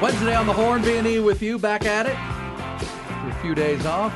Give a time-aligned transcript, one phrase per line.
[0.00, 4.12] Wednesday on the Horn, B&E with you, back at it after a few days off.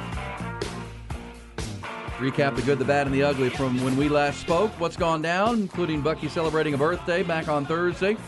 [2.19, 4.71] Recap the good, the bad, and the ugly from when we last spoke.
[4.79, 8.19] What's gone down, including Bucky celebrating a birthday back on Thursday.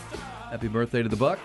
[0.49, 1.37] Happy birthday to the Buck.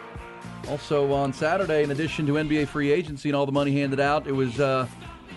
[0.71, 4.27] Also on Saturday, in addition to NBA free agency and all the money handed out,
[4.27, 4.87] it was uh,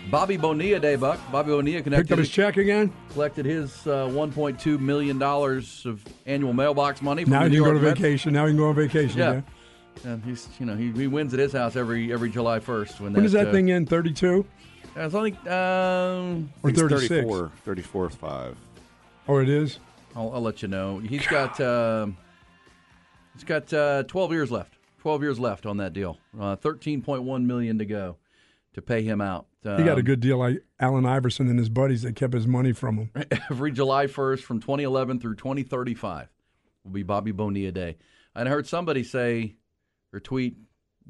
[0.10, 1.20] Bobby Bonilla Day, Buck.
[1.34, 2.04] Bobby Bonilla connected.
[2.06, 2.94] Picked up his check again.
[3.12, 7.26] Collected his uh, 1.2 million dollars of annual mailbox money.
[7.26, 8.00] From Now he can go to Mets.
[8.00, 8.32] vacation.
[8.32, 9.20] Now he can go on vacation.
[9.20, 9.30] Yeah.
[9.32, 9.46] again.
[10.04, 13.00] And he's, you know, he, he wins at his house every every July 1st.
[13.02, 13.90] When, When does that uh, thing end?
[13.90, 14.46] 32
[14.96, 17.08] It's only um, or It's 36?
[17.10, 18.58] 34, 34 5.
[19.28, 19.80] Oh, it is.
[20.16, 21.00] I'll, I'll let you know.
[21.00, 22.08] He's got uh,
[23.34, 24.78] he's got uh, 12 years left.
[25.00, 26.18] 12 years left on that deal.
[26.40, 28.18] Uh, 13.1 million to go
[28.74, 29.48] to pay him out.
[29.66, 32.48] Um, He got a good deal like Allen Iverson and his buddies that kept his
[32.48, 33.12] money from him.
[33.50, 36.28] every July 1st from 2011 through 2035
[36.84, 37.98] will be Bobby Bonilla Day.
[38.36, 39.56] And I heard somebody say
[40.14, 40.56] or tweet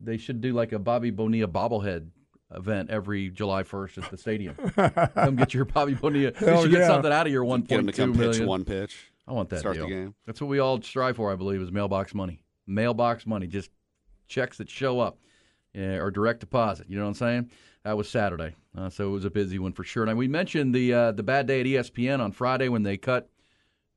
[0.01, 2.07] they should do like a Bobby Bonilla bobblehead
[2.53, 4.55] event every July 1st at the stadium.
[5.15, 6.31] Come get your Bobby Bonilla.
[6.39, 6.87] You Hell should get yeah.
[6.87, 9.11] something out of your 1.2 Get him to come pitch one pitch.
[9.27, 9.85] I want that Start deal.
[9.85, 10.15] the game.
[10.25, 12.43] That's what we all strive for, I believe, is mailbox money.
[12.67, 13.69] Mailbox money, just
[14.27, 15.17] checks that show up
[15.73, 16.89] yeah, or direct deposit.
[16.89, 17.51] You know what I'm saying?
[17.83, 20.05] That was Saturday, uh, so it was a busy one for sure.
[20.05, 23.29] Now we mentioned the uh, the bad day at ESPN on Friday when they cut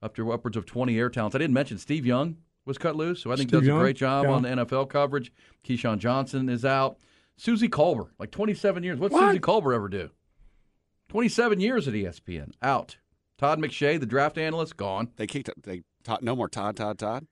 [0.00, 1.34] up to upwards of 20 air talents.
[1.34, 2.36] I didn't mention Steve Young
[2.66, 3.78] was cut loose, who I think Steve does Young?
[3.78, 4.30] a great job Yeah.
[4.32, 5.32] on the NFL coverage.
[5.64, 6.98] Keyshawn Johnson is out.
[7.36, 8.98] Suzy Kolber, like 27 years.
[8.98, 9.28] What's What?
[9.28, 10.10] Suzy Kolber ever do?
[11.08, 12.98] 27 years at ESPN, out.
[13.38, 15.10] Todd McShay, the draft analyst, gone.
[15.16, 15.50] They kicked.
[15.62, 16.76] They Todd, no more Todd.
[16.76, 16.98] Todd.
[16.98, 17.26] Todd.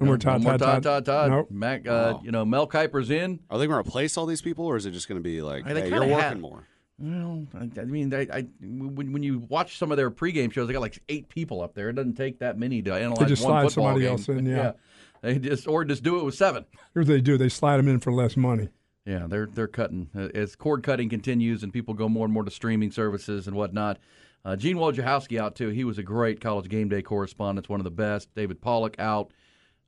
[0.00, 1.30] No more Todd, No more Todd, Todd, Todd, Todd.
[1.30, 1.50] Nope.
[1.50, 2.20] Mac, uh, Oh.
[2.24, 3.40] you know, Mel Kiper's in.
[3.50, 5.42] Are they going to replace all these people, or is it just going to be
[5.42, 6.66] like, Hey, hey, you're working have- more?
[6.98, 10.66] Well, I, I mean, I, I, when, when you watch some of their pregame shows,
[10.66, 11.90] they got like eight people up there.
[11.90, 14.10] It doesn't take that many to analyze They just one slide football somebody game.
[14.12, 14.72] else in, yeah.
[15.20, 16.64] They just or just do it with seven.
[16.94, 18.68] Here's what they do: they slide them in for less money.
[19.04, 22.44] Yeah, they're they're cutting Uh, as cord cutting continues and people go more and more
[22.44, 23.98] to streaming services and whatnot.
[24.44, 25.68] Uh, Gene Wojciechowski out too.
[25.70, 28.32] He was a great college game day correspondent, one of the best.
[28.34, 29.32] David Pollack out.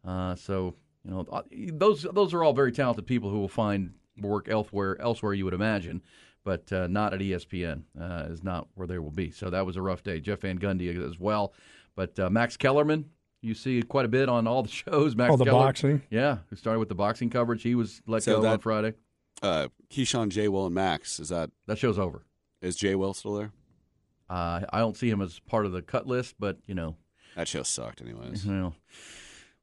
[0.05, 3.93] Uh, so you know uh, those those are all very talented people who will find
[4.21, 6.03] work elsewhere elsewhere you would imagine,
[6.45, 9.31] but uh, not at ESPN uh, is not where they will be.
[9.31, 10.21] So that was a rough day.
[10.21, 11.53] Jeff Van Gundy as well,
[11.97, 13.11] but uh, Max Kellerman.
[13.43, 15.17] You see quite a bit on all the shows.
[15.17, 16.03] Max All the Keller- boxing.
[16.11, 17.63] yeah, who started with the boxing coverage.
[17.63, 18.93] He was let So go on Friday.
[19.43, 20.49] Uh, Keyshawn, J.
[20.49, 21.19] Will, and Max.
[21.19, 22.27] Is that That show's over.
[22.61, 22.95] is J.
[22.97, 23.53] Will still there?
[24.29, 26.97] Uh, I don't see him as part of the cut list, but you know,
[27.35, 28.45] That show sucked, anyways.
[28.45, 28.75] you know,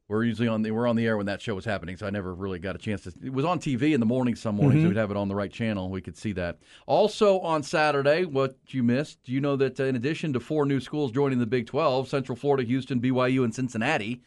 [0.08, 2.10] we're usually on the we're on the air when that show was happening, so I
[2.10, 3.14] never really got a chance to.
[3.24, 4.84] It was on TV in the morning some mornings.
[4.84, 5.90] so We'd have it on the right channel.
[5.90, 6.60] We could see that.
[6.86, 9.22] Also on Saturday, what you missed?
[9.24, 12.08] Do you know that uh, in addition to four new schools joining the Big Twelve,
[12.08, 14.22] Central Florida, Houston, BYU, and Cincinnati,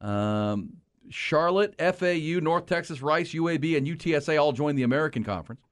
[0.00, 0.74] um,
[1.10, 5.62] Charlotte, FAU, North Texas, Rice, UAB, and UTSA all joined the American Conference.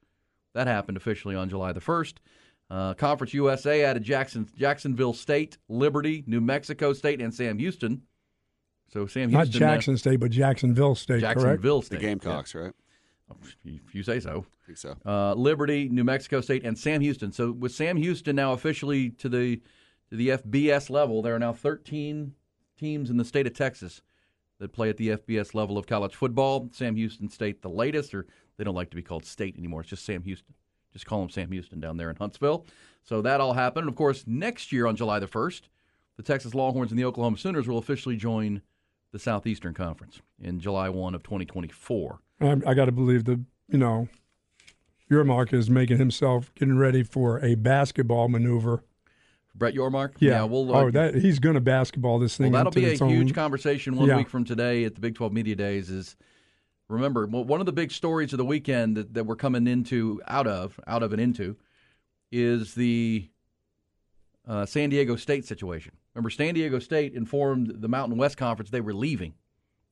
[0.54, 2.14] That happened officially on July the 1st.
[2.68, 8.02] Uh, Conference USA added Jackson, Jacksonville State, Liberty, New Mexico State, and Sam Houston.
[8.92, 11.22] So Sam Not Houston, uh, Jackson State, but Jacksonville State.
[11.22, 11.40] Correct.
[11.40, 12.72] Jacksonville The State, Gamecocks, right?
[13.64, 14.46] If you say so.
[14.62, 14.96] I think so.
[15.04, 17.32] Uh, Liberty, New Mexico State, and Sam Houston.
[17.32, 19.60] So with Sam Houston now officially to the
[20.10, 22.32] to the FBS level, there are now 13
[22.78, 24.02] teams in the state of Texas
[24.58, 26.68] that play at the FBS level of college football.
[26.72, 29.80] Sam Houston State, the latest, or they don't like to be called state anymore.
[29.80, 30.54] It's just Sam Houston.
[30.92, 32.66] Just call them Sam Houston down there in Huntsville.
[33.02, 33.82] So that all happened.
[33.82, 35.62] And of course, next year on July the 1st,
[36.16, 38.62] the Texas Longhorns and the Oklahoma Sooners will officially join
[39.12, 42.18] the Southeastern Conference in July 1 of 2024.
[42.40, 44.08] I, I got to believe the you know,
[45.10, 48.84] Yormark is making himself getting ready for a basketball maneuver
[49.54, 50.16] Brett Yormark.
[50.18, 50.44] Yeah.
[50.44, 50.74] we'll.
[50.74, 52.52] uh, oh, that he's going to basketball this thing.
[52.52, 54.18] Well, that'll be a own- huge conversation one Yeah.
[54.18, 55.90] week from today at the Big 12 Media Days.
[55.90, 56.14] Is
[56.88, 60.46] remember one of the big stories of the weekend that, that we're coming into out
[60.46, 61.56] of out of and into
[62.30, 63.28] is the
[64.46, 65.92] uh, San Diego State situation.
[66.14, 69.34] Remember, San Diego State informed the Mountain West Conference they were leaving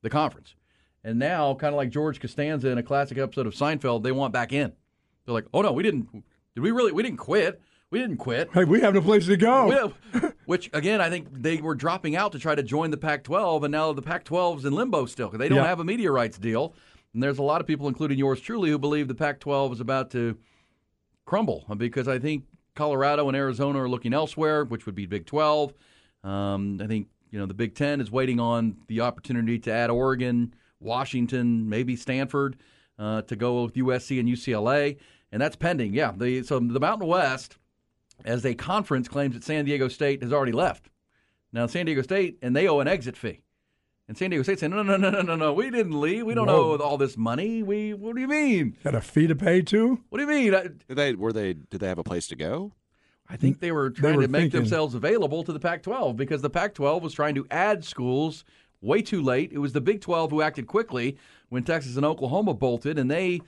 [0.01, 0.55] the conference,
[1.03, 4.33] and now, kind of like George Costanza in a classic episode of Seinfeld, they want
[4.33, 4.71] back in.
[5.25, 6.07] They're like, "Oh no, we didn't.
[6.55, 6.91] Did we really?
[6.91, 7.59] We didn't quit.
[7.91, 9.93] We didn't quit." Hey, we have no place to go.
[10.45, 13.71] Which again, I think they were dropping out to try to join the Pac-12, and
[13.71, 15.67] now the Pac-12's in limbo still because they don't Yeah.
[15.67, 16.75] have a media rights deal.
[17.13, 20.11] And there's a lot of people, including yours truly, who believe the Pac-12 is about
[20.11, 20.37] to
[21.25, 22.43] crumble because I think
[22.75, 25.73] Colorado and Arizona are looking elsewhere, which would be Big 12.
[26.23, 29.89] Um, I think you know the Big Ten is waiting on the opportunity to add
[29.89, 32.57] Oregon, Washington, maybe Stanford
[32.99, 34.97] uh, to go with USC and UCLA,
[35.31, 35.93] and that's pending.
[35.93, 37.57] Yeah, the so the Mountain West
[38.23, 40.89] as a conference claims that San Diego State has already left.
[41.51, 43.41] Now San Diego State and they owe an exit fee.
[44.07, 46.25] And San Diego State saying, no, no, no, no, no, no, we didn't leave.
[46.25, 46.73] We don't Whoa.
[46.73, 47.63] owe all this money.
[47.63, 48.77] We, what do you mean?
[48.83, 49.99] Got a fee to pay too.
[50.09, 50.53] What do you mean?
[50.53, 52.73] I, Did they were they did they have a place to go?
[53.27, 56.43] I think they were trying were to make thinking- themselves available to the Pac-12 because
[56.43, 58.45] the Pac-12 was trying to add schools
[58.81, 59.51] way too late.
[59.51, 61.17] It was the Big 12 who acted quickly
[61.49, 63.41] when Texas and Oklahoma bolted, and they,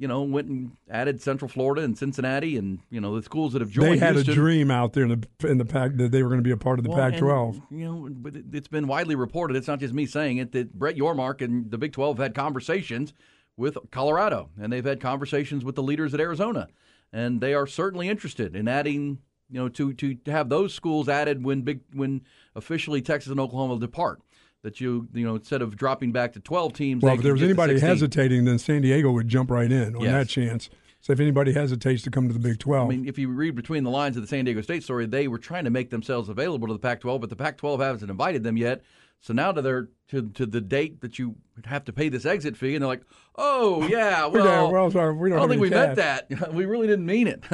[0.00, 3.60] you know, went and added Central Florida and Cincinnati, and you know the schools that
[3.60, 3.92] have joined.
[3.92, 4.32] They had Houston.
[4.32, 6.50] a dream out there in the in the pack that they were going to be
[6.50, 7.62] a part of the Well, Pac-12.
[7.70, 9.58] You know, but it- it's been widely reported.
[9.58, 10.52] It's not just me saying it.
[10.52, 13.12] That Brett Yormark and the Big 12 had conversations
[13.58, 16.68] with Colorado, and they've had conversations with the leaders at Arizona,
[17.12, 19.18] and they are certainly interested in adding.
[19.52, 22.22] You know, to to, to have those schools added when big when
[22.54, 24.22] officially Texas and Oklahoma depart.
[24.62, 27.02] That you you know instead of dropping back to 12 teams.
[27.02, 30.12] Well, if there was anybody hesitating, then San Diego would jump right in on Yes.
[30.12, 30.68] that chance.
[31.00, 33.54] So if anybody hesitates to come to the Big 12, I mean, if you read
[33.54, 36.28] between the lines of the San Diego State story, they were trying to make themselves
[36.28, 38.82] available to the Pac-12, but the Pac-12 hasn't invited them yet.
[39.20, 41.36] So now to their to to the date that you
[41.66, 43.04] have to pay this exit fee, and they're like,
[43.36, 46.26] "Oh yeah, We well, well, sorry, we don't I don't think we meant that.
[46.54, 47.44] we really didn't mean it."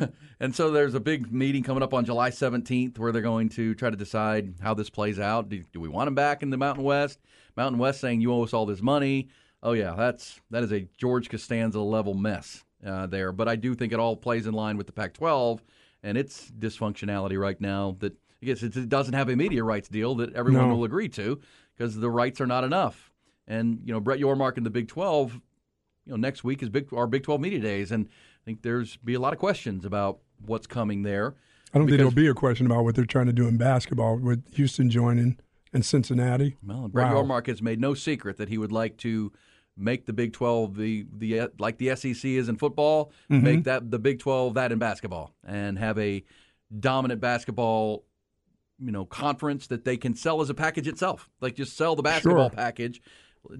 [0.40, 3.74] and so there's a big meeting coming up on July 17th where they're going to
[3.74, 5.48] try to decide how this plays out.
[5.48, 7.20] Do, do we want them back in the Mountain West?
[7.56, 9.28] Mountain West saying you owe us all this money.
[9.62, 13.32] Oh yeah, that's that is a George Costanza level mess uh, there.
[13.32, 15.60] But I do think it all plays in line with the Pac-12
[16.02, 17.96] and its dysfunctionality right now.
[18.00, 18.14] That
[18.44, 20.76] Guess it doesn't have a media rights deal that everyone No.
[20.76, 21.40] will agree to
[21.76, 23.10] because the rights are not enough.
[23.46, 25.34] And you know Brett Yormark and the Big 12.
[26.06, 28.96] You know next week is big our Big 12 media days, and I think there's
[28.98, 31.34] be a lot of questions about what's coming there.
[31.72, 34.16] I don't think there'll be a question about what they're trying to do in basketball
[34.18, 35.38] with Houston joining
[35.72, 36.56] and Cincinnati.
[36.64, 37.22] Well, Brett Wow.
[37.22, 39.32] Yormark has made no secret that he would like to
[39.76, 43.44] make the Big 12 the the like the SEC is in football, Mm-hmm.
[43.44, 46.22] make that the Big 12 that in basketball, and have a
[46.78, 48.04] dominant basketball
[48.84, 51.30] you know conference that they can sell as a package itself.
[51.40, 52.56] Like just sell the basketball Sure.
[52.56, 53.00] package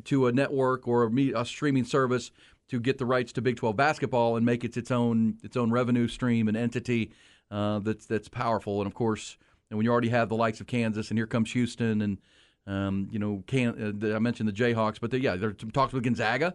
[0.04, 2.30] to a network or a, a streaming service
[2.68, 5.70] to get the rights to Big 12 basketball and make it its own its own
[5.70, 7.12] revenue stream and entity
[7.50, 8.80] uh, that's that's powerful.
[8.80, 9.36] And of course,
[9.70, 12.18] and when you already have the likes of Kansas, and here comes Houston, and
[12.66, 15.92] um, you know, can, uh, the, I mentioned the Jayhawks, but yeah, there's some talks
[15.92, 16.54] with Gonzaga.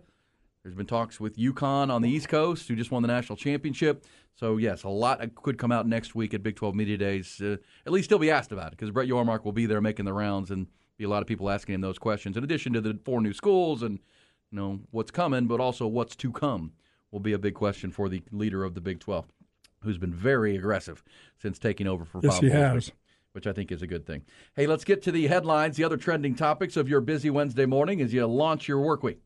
[0.63, 4.05] There's been talks with UConn on the East Coast, who just won the national championship.
[4.35, 7.41] So yes, a lot could come out next week at Big 12 Media Days.
[7.41, 10.05] Uh, at least he'll be asked about it because Brett Yormark will be there making
[10.05, 10.67] the rounds, and
[10.97, 12.35] be a lot of people asking him those questions.
[12.35, 13.99] In addition to the four new schools and
[14.51, 16.73] you know what's coming, but also what's to come
[17.11, 19.25] will be a big question for the leader of the Big 12,
[19.81, 21.03] who's been very aggressive
[21.41, 22.91] since taking over for Yes, Bob he Bowlesby, has.
[23.31, 24.23] Which I think is a good thing.
[24.55, 28.01] Hey, let's get to the headlines, the other trending topics of your busy Wednesday morning
[28.01, 29.21] as you launch your work week.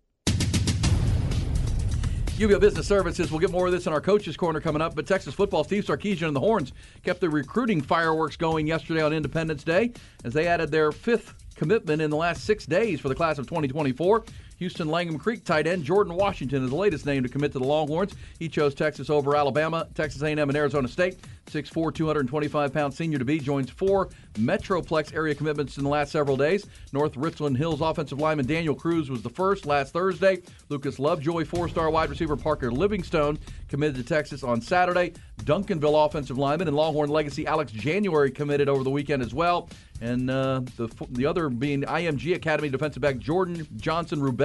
[2.37, 3.29] UBEO Business Services.
[3.29, 4.95] We'll get more of this in our coaches' corner coming up.
[4.95, 6.73] But Texas football, Steve Sarkisian and the Horns
[7.03, 9.91] kept the recruiting fireworks going yesterday on Independence Day
[10.23, 13.45] as they added their fifth commitment in the last six days for the class of
[13.45, 14.23] 2024.
[14.57, 17.65] Houston Langham Creek tight end Jordan Washington is the latest name to commit to the
[17.65, 18.13] Longhorns.
[18.39, 21.17] He chose Texas over Alabama, Texas A&M, and Arizona State.
[21.48, 26.65] 6'4", 225-pound senior to be joins four Metroplex area commitments in the last several days.
[26.93, 30.41] North Richland Hills offensive lineman Daniel Cruz was the first last Thursday.
[30.69, 35.13] Lucas Lovejoy, four-star wide receiver Parker Livingstone committed to Texas on Saturday.
[35.43, 39.69] Duncanville offensive lineman and Longhorn legacy Alex January committed over the weekend as well.
[40.01, 44.42] And uh, the the other being IMG Academy defensive back Jordan Johnson Rubel.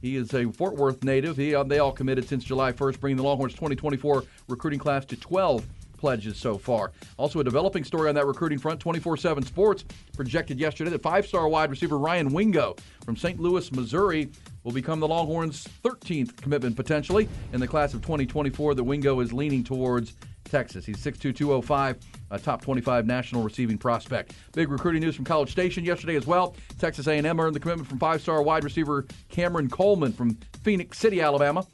[0.00, 1.36] He is a Fort Worth native.
[1.36, 5.16] He uh, they all committed since July 1st, bringing the Longhorns 2024 recruiting class to
[5.16, 5.66] 12
[5.96, 6.92] pledges so far.
[7.16, 8.78] Also, a developing story on that recruiting front.
[8.78, 13.40] 24/7 Sports projected yesterday that five-star wide receiver Ryan Wingo from St.
[13.40, 14.30] Louis, Missouri,
[14.62, 18.74] will become the Longhorns' 13th commitment potentially in the class of 2024.
[18.74, 20.14] The Wingo is leaning towards
[20.50, 20.84] Texas.
[20.84, 21.98] He's 6'2", 205,
[22.30, 24.32] a top 25 national receiving prospect.
[24.52, 26.56] Big recruiting news from College Station yesterday as well.
[26.78, 31.66] Texas A&M earned the commitment from five-star wide receiver Cameron Coleman from Phenix City, Alabama.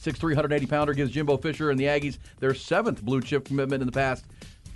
[0.00, 3.86] 6'3", 180 pounder gives Jimbo Fisher and the Aggies their seventh blue chip commitment in
[3.86, 4.24] the past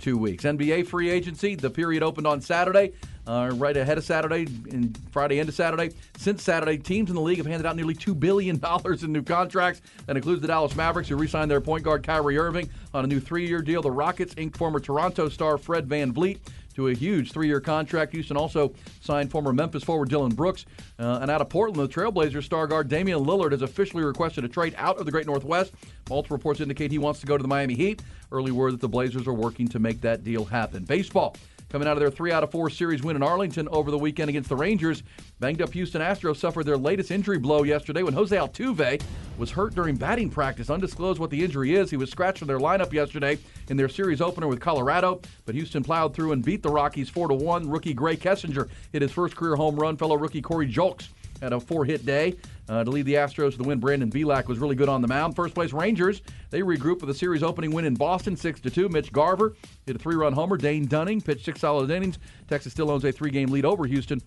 [0.05, 0.43] two weeks.
[0.43, 2.91] NBA free agency, the period opened on Saturday,
[3.25, 5.95] uh, right ahead of Saturday, and Friday into Saturday.
[6.15, 8.61] Since Saturday, teams in the league have handed out nearly $2 billion
[9.03, 9.81] in new contracts.
[10.05, 13.07] That includes the Dallas Mavericks, who re signed their point guard Kyrie Irving on a
[13.07, 13.81] new three year deal.
[13.81, 16.37] The Rockets inked former Toronto star Fred VanVleet
[16.75, 18.13] to a huge three year contract.
[18.13, 20.65] Houston also signed former Memphis forward Dillon Brooks.
[20.99, 24.47] Uh, and out of Portland, the Trailblazers star guard Damian Lillard has officially requested a
[24.47, 25.73] trade out of the Great Northwest.
[26.09, 28.01] Multiple reports indicate he wants to go to the Miami Heat.
[28.31, 30.83] Early word that the Blazers are working to make that deal happen.
[30.83, 31.35] Baseball.
[31.75, 34.29] Coming out of their three out of four series win in Arlington over the weekend
[34.29, 35.03] against the Rangers,
[35.41, 39.01] banged up Houston Astros suffered their latest injury blow yesterday when Jose Altuve
[39.37, 40.69] was hurt during batting practice.
[40.69, 41.91] Undisclosed what the injury is.
[41.91, 43.37] He was scratched from their lineup yesterday
[43.69, 47.27] in their series opener with Colorado, but Houston plowed through and beat the Rockies 4
[47.27, 47.69] to 1.
[47.69, 49.97] Rookie Grae Kessinger hit his first career home run.
[49.97, 51.09] Fellow rookie Corey Julks
[51.41, 52.37] had a four hit day
[52.69, 53.79] uh, to lead the Astros to the win.
[53.79, 55.35] Brandon Bielak was really good on the mound.
[55.35, 58.89] First place Rangers, they regroup with a series opening win in Boston, 6 to 2.
[58.89, 59.55] Mitch Garver
[59.85, 60.57] hit a three run homer.
[60.57, 62.19] Dane Dunning pitched six solid innings.
[62.47, 64.21] Texas still owns a three game lead over Houston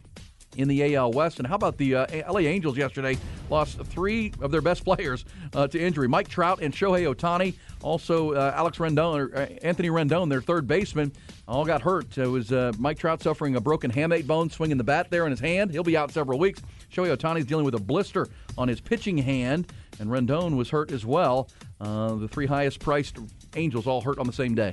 [0.56, 1.38] in the AL West.
[1.38, 3.16] And how about the uh, LA Angels yesterday?
[3.50, 5.24] Lost three of their best players
[5.54, 7.54] uh, to injury Mike Trout and Shohei Ohtani.
[7.82, 11.12] Also, uh, Alex Rendon, or, uh, Anthony Rendon, their third baseman,
[11.46, 12.18] all got hurt.
[12.18, 15.30] It was uh, Mike Trout suffering a broken hamate bone, swinging the bat there in
[15.30, 15.70] his hand.
[15.70, 16.60] He'll be out several weeks.
[16.92, 18.26] Shohei Ohtani's dealing with a blister
[18.56, 21.48] on his pitching hand, and Rendon was hurt as well.
[21.80, 23.18] Uh, the three highest priced
[23.54, 24.72] Angels all hurt on the same day.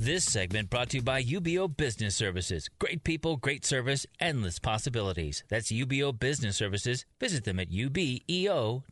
[0.00, 2.70] This segment brought to you by UBEO Business Services.
[2.78, 5.42] Great people, great service, endless possibilities.
[5.48, 7.04] That's UBEO Business Services.
[7.18, 8.82] Visit them at ubeo.com.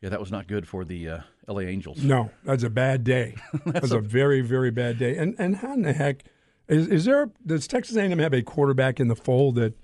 [0.00, 1.18] Yeah, that was not good for the uh,
[1.48, 2.00] LA Angels.
[2.00, 3.34] No, that's a bad day.
[3.66, 5.16] that's a, a, very, very bad day.
[5.16, 6.22] And and how in the heck
[6.68, 7.32] is is there?
[7.44, 9.74] Does Texas A&M have a quarterback in the fold that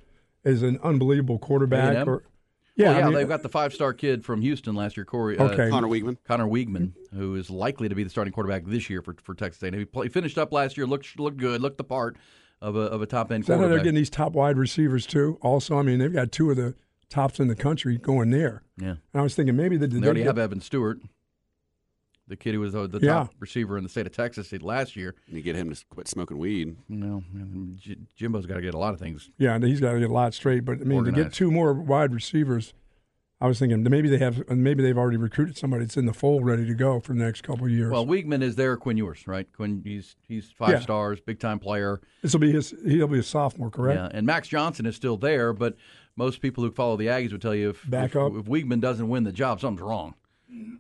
[0.44, 1.96] is an unbelievable quarterback?
[1.96, 2.08] A&M?
[2.08, 2.22] Or
[2.74, 5.38] yeah, well, yeah, I mean, they've got the five-star kid from Houston last year, Corey.
[5.38, 5.68] Uh, okay.
[5.68, 6.16] Conner Weigman.
[6.24, 9.62] Conner Weigman, who is likely to be the starting quarterback this year for, for Texas
[9.62, 9.74] A&M.
[9.74, 12.16] He, play, finished up last year, looked looked good, looked the part
[12.60, 13.44] of a of a top end.
[13.44, 15.38] Is that they're getting these top wide receivers too?
[15.42, 16.74] Also, I mean, they've got two of the
[17.10, 18.62] tops in the country going there.
[18.78, 18.88] Yeah.
[18.88, 21.00] And I was thinking maybe the, they already have Evan Stewart,
[22.28, 23.26] the kid who was the top yeah.
[23.38, 25.14] receiver in the state of Texas last year.
[25.26, 26.76] And you get him to quit smoking weed.
[26.88, 27.22] No,
[28.16, 29.30] Jimbo's got to get a lot of things.
[29.38, 30.64] Yeah, he's got to get a lot straight.
[30.64, 31.16] But I mean, organized.
[31.16, 32.74] to get two more wide receivers
[33.42, 36.46] I was thinking maybe they have, maybe they've already recruited somebody that's in the fold,
[36.46, 37.90] ready to go for the next couple of years.
[37.90, 38.76] Well, Weigman is there.
[38.76, 39.52] Quinn Ewers, right?
[39.52, 40.78] Quinn, he's he's five yeah.
[40.78, 42.00] stars, big time player.
[42.22, 42.72] This will be his.
[42.86, 43.98] He'll be a sophomore, correct?
[43.98, 45.74] Yeah, and Max Johnson is still there, but
[46.14, 48.32] most people who follow the Aggies would tell you if Back if, up.
[48.36, 50.14] if Weigman doesn't win the job, something's wrong.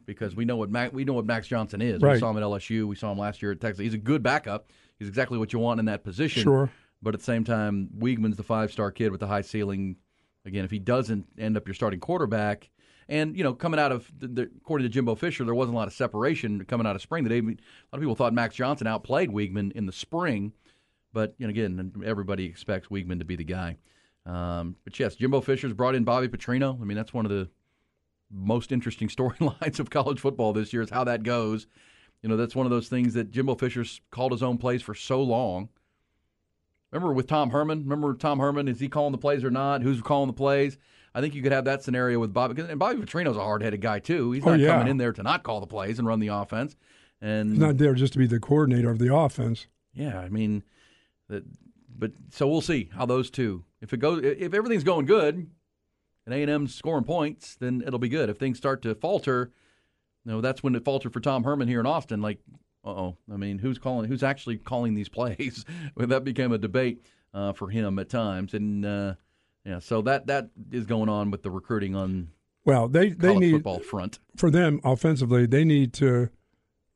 [0.04, 2.02] Because we know what Mac, we know what Max Johnson is.
[2.02, 2.14] Right.
[2.14, 2.86] We saw him at LSU.
[2.86, 3.82] We saw him last year at Texas.
[3.82, 4.68] He's a good backup.
[4.98, 6.42] He's exactly what you want in that position.
[6.42, 6.70] Sure.
[7.00, 9.96] But at the same time, Weigman's the five star kid with the high ceiling.
[10.44, 12.70] Again, if he doesn't end up your starting quarterback
[13.08, 15.78] and you know, coming out of the, the, according to Jimbo Fisher, there wasn't a
[15.78, 17.24] lot of separation coming out of spring.
[17.24, 17.56] That a lot
[17.92, 20.52] of people thought Max Johnson outplayed Weigman in the spring,
[21.12, 23.76] but you know, again, everybody expects Weigman to be the guy.
[24.24, 26.80] Um, but yes, Jimbo Fisher's brought in Bobby Petrino.
[26.80, 27.50] I mean, that's one of the
[28.32, 31.66] most interesting storylines of college football this year is how that goes.
[32.22, 34.94] You know, that's one of those things that Jimbo Fisher's called his own plays for
[34.94, 35.68] so long.
[36.92, 37.80] Remember with Tom Herman?
[37.80, 38.68] Remember Tom Herman?
[38.68, 39.82] Is he calling the plays or not?
[39.82, 40.78] Who's calling the plays?
[41.14, 42.62] I think you could have that scenario with Bobby.
[42.62, 44.32] And Bobby Petrino's a hard-headed guy too.
[44.32, 44.68] He's oh, not yeah.
[44.68, 46.76] coming in there to not call the plays and run the offense.
[47.20, 49.66] And he's not there just to be the coordinator of the offense.
[49.94, 50.62] Yeah, I mean,
[51.28, 51.44] that.
[51.96, 53.64] But so we'll see how those two.
[53.80, 55.48] If it goes, if everything's going good,
[56.26, 58.30] and A and M's scoring points, then it'll be good.
[58.30, 59.50] If things start to falter,
[60.24, 62.22] you know, that's when it faltered for Tom Herman here in Austin.
[62.22, 62.38] Like,
[62.84, 64.08] oh, I mean, who's calling?
[64.08, 65.64] Who's actually calling these plays?
[65.96, 68.84] that became a debate uh, for him at times, and.
[68.84, 69.14] Uh,
[69.64, 72.30] yeah, so that that is going on with the recruiting on
[72.64, 75.46] well, they they need football front for them offensively.
[75.46, 76.30] They need to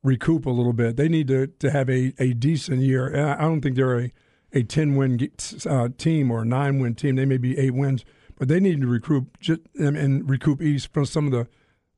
[0.03, 0.95] recoup a little bit.
[0.95, 3.15] They need to to have a, a decent year.
[3.15, 4.11] I don't think they're a
[4.53, 5.29] a ten win
[5.65, 7.15] uh, team or a nine win team.
[7.15, 8.05] They may be eight wins,
[8.37, 11.47] but they need to recoup just, and recoup East from some of the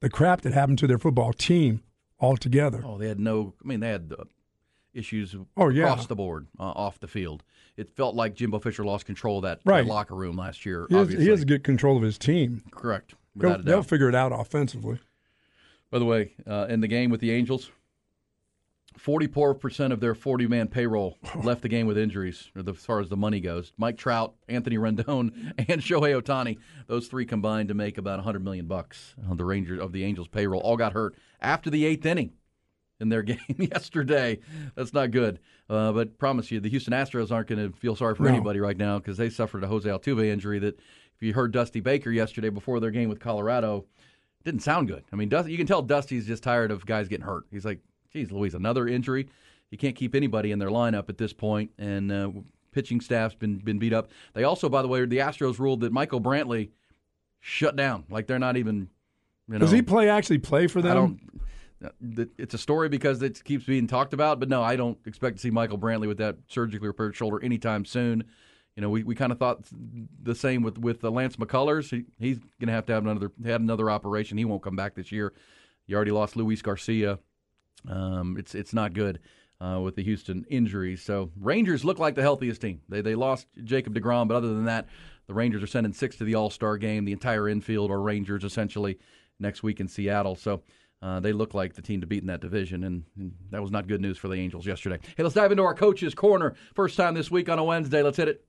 [0.01, 1.81] the crap that happened to their football team
[2.19, 2.81] altogether.
[2.85, 3.53] Oh, they had no.
[3.63, 4.23] I mean, they had uh,
[4.93, 5.83] issues oh, yeah.
[5.83, 7.43] across the board uh, off the field
[7.79, 9.85] it felt like Jimbo Fisher lost control of that, right.
[9.85, 10.85] that locker room last year.
[10.89, 12.61] He has, he has, to get control of his team.
[12.71, 13.13] Correct.
[13.37, 14.99] They'll, they'll, figure it out offensively.
[15.89, 17.71] By the way, uh, in the game with the Angels,
[18.99, 22.99] Forty-four percent of their forty-man payroll left the game with injuries, or the, as far
[22.99, 23.71] as the money goes.
[23.77, 28.67] Mike Trout, Anthony Rendon, and Shohei Ohtani, those three combined to make about hundred million
[28.67, 29.15] bucks.
[29.29, 32.33] Uh, the Rangers of the Angels payroll all got hurt after the eighth inning
[32.99, 34.39] in their game yesterday.
[34.75, 35.39] That's not good.
[35.69, 38.29] Uh, but promise you, the Houston Astros aren't going to feel sorry for No.
[38.29, 40.77] anybody right now because they suffered a Jose Altuve injury that,
[41.15, 43.85] if you heard Dusty Baker yesterday before their game with Colorado,
[44.43, 45.03] didn't sound good.
[45.13, 47.43] I mean, Dusty, you can tell Dusty's just tired of guys getting hurt.
[47.51, 47.79] He's like,
[48.11, 49.27] geez, Louise, another injury.
[49.71, 52.31] You can't keep anybody in their lineup at this point, and uh,
[52.71, 54.09] pitching staff's been been beat up.
[54.33, 56.69] They also, by the way, the Astros ruled that Michael Brantley
[57.39, 58.05] shut down.
[58.09, 58.89] Like they're not even.
[59.47, 60.91] You know, Does he play actually play for them?
[60.91, 62.31] I don't.
[62.37, 65.41] It's a story because it keeps being talked about, but no, I don't expect to
[65.41, 68.25] see Michael Brantley with that surgically repaired shoulder anytime soon.
[68.75, 69.65] You know, we, we kind of thought
[70.21, 71.89] the same with with uh, Lance McCullers.
[71.89, 74.37] He, he's going to have to have another had another operation.
[74.37, 75.33] He won't come back this year.
[75.87, 77.19] You already lost Luis Garcia.
[77.87, 79.19] Um, it's it's not good
[79.61, 81.01] uh, with the Houston injuries.
[81.01, 82.81] So Rangers look like the healthiest team.
[82.89, 84.87] They they lost Jacob Degrom, but other than that,
[85.27, 87.05] the Rangers are sending six to the All Star game.
[87.05, 88.99] The entire infield are Rangers essentially
[89.39, 90.35] next week in Seattle.
[90.35, 90.61] So.
[91.01, 93.71] Uh, they look like the team to beat in that division, and, and that was
[93.71, 94.99] not good news for the Angels yesterday.
[95.15, 96.55] Hey, let's dive into our coaches' corner.
[96.75, 98.03] First time this week on a Wednesday.
[98.03, 98.45] Let's hit it.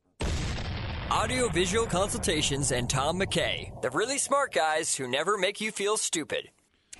[1.12, 5.96] Audio Visual Consultations and Tom McKay, the really smart guys who never make you feel
[5.96, 6.50] stupid.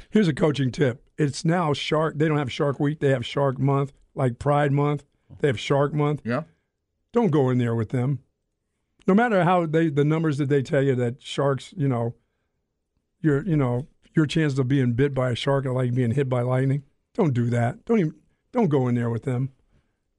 [0.09, 1.03] Here's a coaching tip.
[1.19, 2.17] It's now Shark.
[2.17, 3.01] They don't have Shark Week.
[3.01, 5.05] They have Shark Month, like Pride Month.
[5.41, 6.23] They have Shark Month.
[6.25, 6.45] Yeah.
[7.13, 8.21] Don't go in there with them.
[9.07, 12.15] No matter how they the numbers that they tell you that sharks, you know,
[13.21, 16.29] your you know your chances of being bit by a shark are like being hit
[16.29, 16.85] by lightning.
[17.15, 17.85] Don't do that.
[17.85, 18.15] Don't even
[18.53, 19.51] don't go in there with them.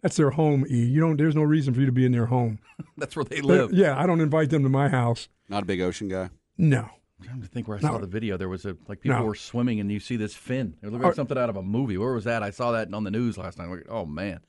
[0.01, 0.65] That's their home.
[0.69, 0.83] E.
[0.83, 1.17] You don't.
[1.17, 2.59] There's no reason for you to be in their home.
[2.97, 3.71] That's where they They- live.
[3.73, 5.29] yeah, I don't invite them to my house.
[5.47, 6.29] Not a big ocean guy.
[6.57, 6.89] No.
[7.21, 7.89] I'm trying to think where I No.
[7.89, 8.35] saw the video.
[8.35, 9.25] There was a like people No.
[9.25, 10.75] were swimming, and you see this fin.
[10.81, 11.97] It looked like something out of a movie.
[11.97, 12.41] Where was that?
[12.41, 13.67] I saw that on the news last night.
[13.69, 14.39] Like, oh man,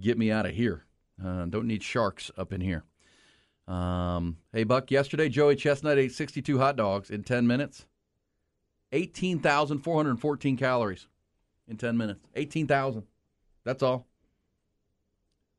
[0.00, 0.84] get me out of here.
[1.22, 2.84] Uh, don't need sharks up in here.
[3.68, 7.86] Um, hey Buck, yesterday Joey Chestnut ate 62 hot dogs in 10 minutes.
[8.92, 11.08] 18,414 calories
[11.68, 12.20] in 10 minutes.
[12.36, 13.02] 18,000.
[13.64, 14.06] That's all.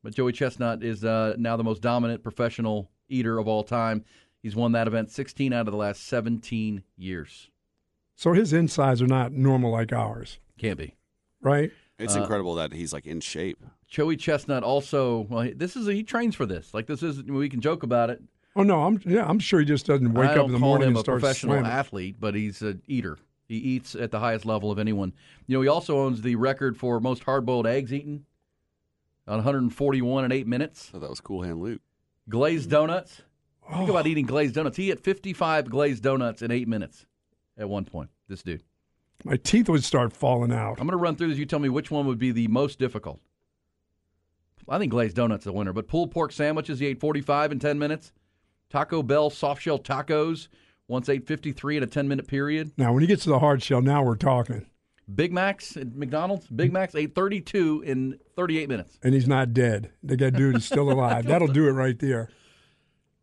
[0.03, 4.05] But Joey Chestnut is uh, now the most dominant professional eater of all time.
[4.47, 7.49] He's won that event 16 out of the last 17 years.
[8.15, 10.95] So his insides are not normal like ours, Can't be.
[11.41, 11.69] right?
[11.99, 13.61] It's Uh, incredible that he's like in shape.
[13.89, 16.73] Joey Chestnut also, well, this is he trains for this.
[16.73, 18.23] Like this is we can joke about it.
[18.55, 20.83] Oh no, I'm yeah, I'm sure he just doesn't wake up don't in the morning
[20.83, 21.69] him and a start professional slamming.
[21.69, 23.17] athlete, but he's an eater.
[23.49, 25.11] He eats at the highest level of anyone.
[25.45, 28.25] You know, he also owns the record for most hard-boiled eggs eaten,
[29.27, 30.87] on 141 in eight minutes.
[30.93, 31.81] So that was Cool Hand Luke.
[32.29, 33.23] Glazed donuts.
[33.69, 33.91] Think Oh.
[33.91, 34.77] about eating glazed donuts.
[34.77, 37.05] He ate 55 glazed donuts in eight minutes
[37.57, 38.09] at one point.
[38.27, 38.63] This dude.
[39.25, 40.79] My teeth would start falling out.
[40.79, 41.37] I'm going to run through this.
[41.37, 43.19] You tell me which one would be the most difficult.
[44.69, 47.59] I think glazed donuts are the winner, but pulled pork sandwiches he ate 45 in
[47.59, 48.11] 10 minutes.
[48.69, 50.49] Taco Bell soft shell tacos
[50.89, 52.71] once ate 53 in a 10 minute period.
[52.77, 54.65] Now, when he gets to the hard shell, now we're talking.
[55.13, 58.99] Big Macs at McDonald's, Big Macs ate 32 in 38 minutes.
[59.01, 59.91] And he's not dead.
[60.03, 61.25] The guy dude is still alive.
[61.27, 62.29] That'll do it right there.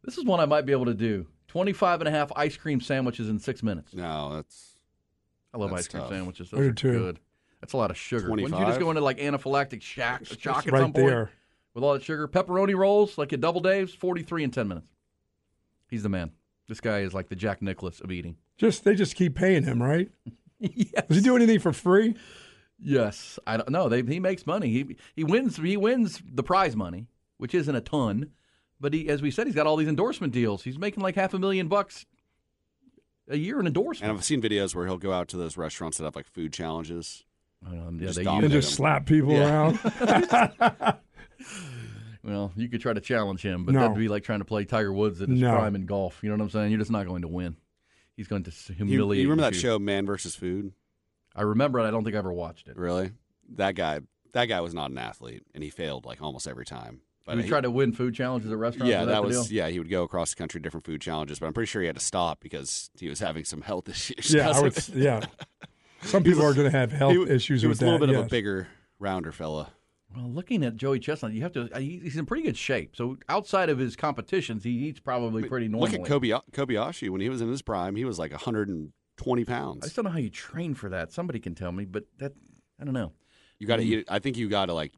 [0.04, 1.26] This is one I might be able to do.
[1.48, 3.94] 25 and a half ice cream sandwiches in six minutes.
[3.94, 4.76] No, that's
[5.52, 6.10] I love That's ice cream tough.
[6.10, 6.48] sandwiches.
[6.52, 6.98] I Those do are too.
[6.98, 7.20] good.
[7.60, 8.28] That's a lot of sugar.
[8.30, 11.30] Wouldn't you just go into like anaphylactic shock, shock at right some point there.
[11.72, 12.28] with all that sugar?
[12.28, 14.90] Pepperoni rolls, like at Double Dave's, 43 in 10 minutes.
[15.88, 16.32] He's the man.
[16.68, 18.36] This guy is like the Jack Nicklaus of eating.
[18.58, 20.10] Just they just keep paying him, right?
[20.58, 21.04] yes.
[21.08, 22.16] Does he do anything for free?
[22.78, 23.38] Yes.
[23.46, 23.88] I don't know.
[23.88, 24.68] They, he makes money.
[24.70, 27.06] He he wins he wins the prize money,
[27.38, 28.30] which isn't a ton,
[28.80, 30.62] but he as we said he's got all these endorsement deals.
[30.64, 32.06] He's making like half a million bucks
[33.28, 34.10] a year in endorsement.
[34.10, 34.18] and.
[34.18, 37.24] I've seen videos where he'll go out to those restaurants that have like food challenges.
[37.66, 38.76] Um, yeah, Just they dominate And just him.
[38.76, 39.72] slap people Yeah.
[39.80, 40.98] around?
[42.22, 43.80] Well, you could try to challenge him, but No.
[43.82, 45.52] that'd be like trying to play Tiger Woods at his No.
[45.56, 46.20] prime in golf.
[46.22, 46.70] You know what I'm saying?
[46.70, 47.56] You're just not going to win.
[48.16, 49.20] He's going to s- You, humiliate.
[49.22, 49.60] you remember that you.
[49.60, 50.72] show Man versus Food?
[51.36, 51.84] I remember it.
[51.86, 52.78] I don't think I ever watched it.
[52.78, 53.10] Really?
[53.56, 54.00] That guy.
[54.32, 57.02] That guy was not an athlete, and he failed like almost every time.
[57.28, 58.90] Did he try to win food challenges at restaurants?
[58.90, 59.56] Yeah, Was that was deal?
[59.56, 59.68] yeah.
[59.68, 61.96] He would go across the country, different food challenges, but I'm pretty sure he had
[61.96, 64.32] to stop because he was having some health issues.
[64.34, 64.76] yeah, I would.
[64.94, 65.24] Yeah,
[66.02, 68.06] some people are going to have health He- issues he with was a little that.
[68.12, 69.70] bit of a bigger, rounder fella.
[70.14, 71.68] Well, looking at Joey Chestnut, you have to.
[71.74, 72.94] uh, he- He's in pretty good shape.
[72.94, 75.92] So outside of his competitions, he eats probably pretty normally.
[75.92, 77.96] Look at Kobe, Kobayashi when he was in his prime.
[77.96, 79.82] He was like 120 I pounds.
[79.84, 81.12] just don't know how you train for that.
[81.12, 82.32] Somebody can tell me, but that
[82.80, 83.12] I don't know.
[83.58, 84.04] You got to eat.
[84.08, 84.92] I think you got to like.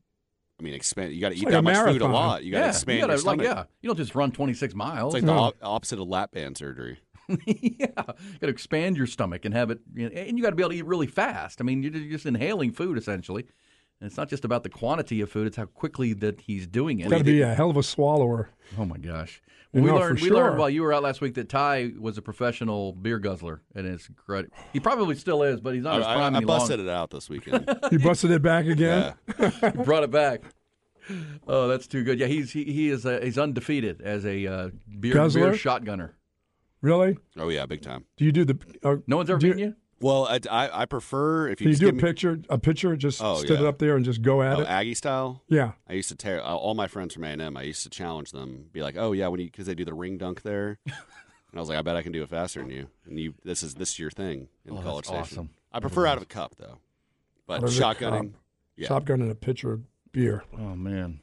[0.58, 1.12] I mean, expand.
[1.12, 2.42] You got to eat like that much food a lot.
[2.42, 3.56] You got to yeah, expand you gotta, your like stomach.
[3.56, 3.64] yeah.
[3.82, 5.14] You don't just run 26 miles.
[5.14, 5.42] It's like the No.
[5.44, 6.98] op- opposite of lap band surgery.
[7.46, 10.56] yeah, got to expand your stomach and have it, you know, and you got to
[10.56, 11.60] be able to eat really fast.
[11.60, 13.46] I mean, you're just inhaling food essentially.
[14.00, 17.00] And it's not just about the quantity of food; it's how quickly that he's doing
[17.00, 17.08] it.
[17.08, 18.50] Got to be a hell of a swallower.
[18.78, 19.40] Oh my gosh!
[19.72, 21.92] Well, we know, learned for we learned while you were out last week that Ty
[21.98, 24.46] was a professional beer guzzler, and it's great.
[24.74, 26.92] He probably still is, but he's not I, as I- prime I any busted longer.
[26.92, 27.68] it out this weekend.
[27.90, 29.14] You busted it back again.
[29.38, 29.50] yeah.
[29.50, 30.42] He brought it back.
[31.48, 32.18] Oh, that's too good.
[32.18, 35.50] Yeah, he's he, he is uh, he's undefeated as a uh, beer, Guzzler?
[35.50, 36.10] beer shotgunner.
[36.82, 37.16] Really?
[37.38, 38.04] Oh yeah, big time.
[38.18, 38.58] Do you do the?
[38.82, 39.76] Uh, No one's ever do you, beaten you.
[40.00, 42.38] Well, I, I, I prefer if you you just do a give me, picture?
[42.50, 42.94] A picture?
[42.96, 43.68] Just Oh, stood it yeah.
[43.68, 44.66] up there and just go at oh, it.
[44.68, 45.42] Aggie style.
[45.48, 45.72] yeah.
[45.88, 47.56] I used to tear uh, all my friends from A and M.
[47.56, 49.94] I used to challenge them, be like, "Oh yeah, when you because they do the
[49.94, 50.94] ring dunk there," and
[51.54, 53.62] I was like, "I bet I can do it faster than you." And you, this
[53.62, 55.38] is this is your thing in Oh, College that's Station.
[55.44, 55.50] awesome.
[55.72, 56.78] I prefer out of a cup though,
[57.46, 58.32] but Out shotgunning.
[58.76, 58.88] Yeah.
[58.88, 59.80] Shotgun and a pitcher of
[60.12, 60.44] beer.
[60.52, 61.20] Oh man.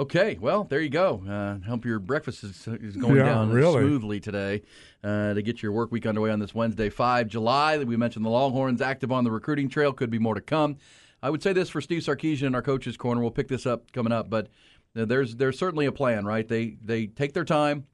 [0.00, 1.22] Okay, well there you go.
[1.28, 3.82] Uh, hope your breakfast is, is going Yeah, down really.
[3.82, 4.62] smoothly today
[5.04, 7.76] uh, to get your work week underway on this Wednesday, five July.
[7.76, 9.92] We mentioned the Longhorns active on the recruiting trail.
[9.92, 10.78] Could be more to come.
[11.22, 13.20] I would say this for Steve Sarkisian in our coaches corner.
[13.20, 14.48] We'll pick this up coming up, but
[14.96, 16.48] uh, there's there's certainly a plan, right?
[16.48, 17.84] They they take their time.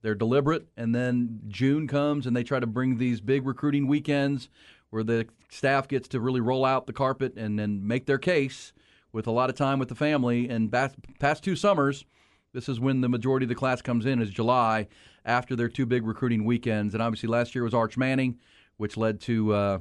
[0.00, 4.48] They're deliberate, and then June comes and they try to bring these big recruiting weekends
[4.88, 8.72] where the staff gets to really roll out the carpet and then make their case
[9.12, 10.48] with a lot of time with the family.
[10.48, 12.04] And past, past two summers,
[12.52, 14.88] this is when the majority of the class comes in, is July
[15.24, 16.94] after their two big recruiting weekends.
[16.94, 18.38] And obviously, last year was Arch Manning,
[18.76, 19.78] which led to uh,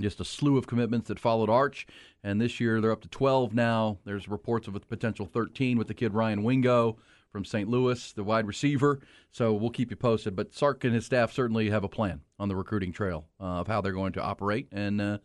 [0.00, 1.86] just a slew of commitments that followed Arch.
[2.22, 3.98] And this year they're up to 12 now.
[4.04, 6.98] There's reports of a potential 13 with the kid Ryan Wingo
[7.30, 7.68] from St.
[7.68, 9.00] Louis, the wide receiver.
[9.30, 10.36] So we'll keep you posted.
[10.36, 13.66] But Sark and his staff certainly have a plan on the recruiting trail uh, of
[13.66, 14.68] how they're going to operate.
[14.72, 15.18] And, uh,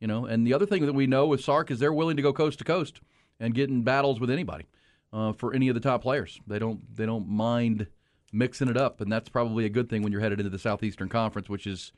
[0.00, 2.22] you know, and the other thing that we know with Sark is they're willing to
[2.22, 3.00] go coast to coast
[3.40, 4.66] and get in battles with anybody
[5.12, 6.40] uh, for any of the top players.
[6.46, 7.86] They don't they don't mind
[8.32, 11.08] mixing it up, and that's probably a good thing when you're headed into the Southeastern
[11.08, 11.92] Conference, which is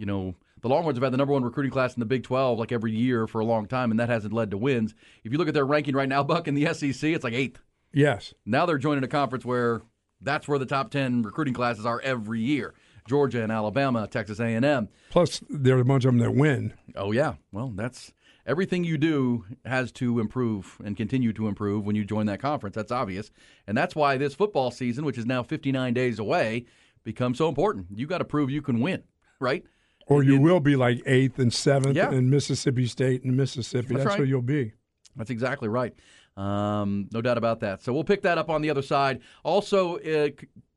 [0.00, 2.58] you know, the Longhorns have had the number one recruiting class in the Big 12
[2.58, 4.94] like every year for a long time, and that hasn't led to wins.
[5.24, 7.60] If you look at their ranking right now, Buck, in the SEC, it's like eighth.
[7.92, 8.32] Yes.
[8.46, 9.82] Now they're joining a conference where
[10.22, 12.72] that's where the top 10 recruiting classes are every year.
[13.10, 14.88] Georgia and Alabama, Texas A&M.
[15.10, 16.72] Plus, there are a bunch of them that win.
[16.94, 18.12] Oh yeah, well that's
[18.46, 22.76] everything you do has to improve and continue to improve when you join that conference.
[22.76, 23.32] That's obvious,
[23.66, 26.66] and that's why this football season, which is now 59 days away,
[27.02, 27.86] becomes so important.
[27.92, 29.02] You got to prove you can win,
[29.40, 29.64] right?
[30.06, 32.10] Or you will be like eighth and seventh Yeah.
[32.12, 33.88] in Mississippi State and Mississippi.
[33.88, 34.18] That's That's, right.
[34.20, 34.72] where you'll be.
[35.16, 35.92] That's exactly right.
[36.36, 37.82] Um, no doubt about that.
[37.82, 39.20] So we'll pick that up on the other side.
[39.44, 40.28] Also, uh,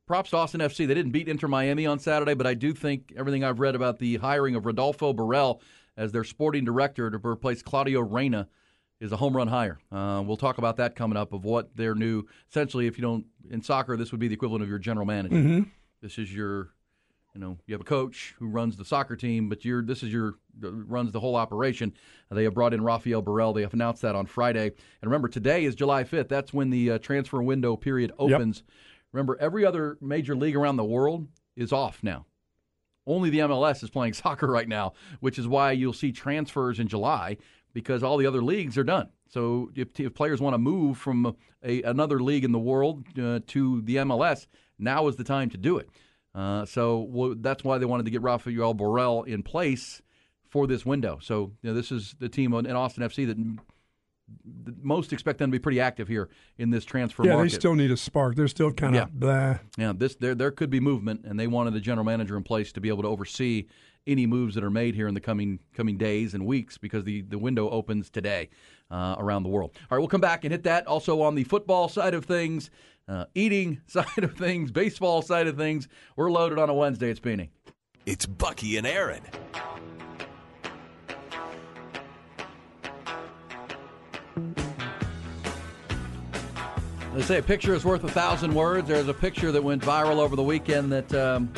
[0.06, 0.86] props to Austin FC.
[0.86, 3.98] They didn't beat Inter Miami on Saturday, but I do think everything I've read about
[3.98, 5.60] the hiring of Rodolfo Borrell
[5.96, 8.48] as their sporting director to replace Claudio Reyna
[9.00, 9.78] is a home run hire.
[9.90, 13.26] Uh, we'll talk about that coming up of what their new, essentially, if you don't,
[13.50, 15.36] in soccer, this would be the equivalent of your general manager.
[16.00, 16.70] This is your
[17.34, 20.12] you know, you have a coach who runs the soccer team, but you're this is
[20.12, 21.92] your runs the whole operation.
[22.30, 23.52] They have brought in Rafael Borrell.
[23.52, 24.66] They have announced that on Friday.
[24.66, 26.28] And remember, today is July 5th.
[26.28, 28.62] That's when the uh, transfer window period opens.
[29.14, 32.26] Remember, every other major league around the world is off now.
[33.06, 36.88] Only the MLS is playing soccer right now, which is why you'll see transfers in
[36.88, 37.36] July
[37.72, 39.08] because all the other leagues are done.
[39.28, 43.40] So if, if players want to move from a, another league in the world uh,
[43.46, 44.48] to the MLS,
[44.78, 45.88] now is the time to do it.
[46.34, 50.02] Uh, so well, that's why they wanted to get Rafael Borrell in place
[50.48, 51.18] for this window.
[51.22, 53.58] So you know, this is the team in Austin FC that that
[54.82, 57.52] most expect them to be pretty active here in this transfer Yeah, market.
[57.52, 58.36] they still need a spark.
[58.36, 59.06] They're still kind of Yeah.
[59.12, 59.58] blah.
[59.76, 62.72] Yeah, this there there could be movement, and they wanted the general manager in place
[62.72, 63.66] to be able to oversee
[64.06, 67.22] any moves that are made here in the coming coming days and weeks because the
[67.22, 68.48] the window opens today
[68.90, 69.70] uh, around the world.
[69.90, 70.86] All right, we'll come back and hit that.
[70.86, 72.70] Also on the football side of things,
[73.08, 77.10] uh, eating side of things, baseball side of things, we're loaded on a Wednesday.
[77.10, 77.48] It's Beanie.
[78.06, 79.22] It's Bucky and Erin.
[87.14, 88.88] They say a picture is worth a thousand words.
[88.88, 91.52] There's a picture that went viral over the weekend that um,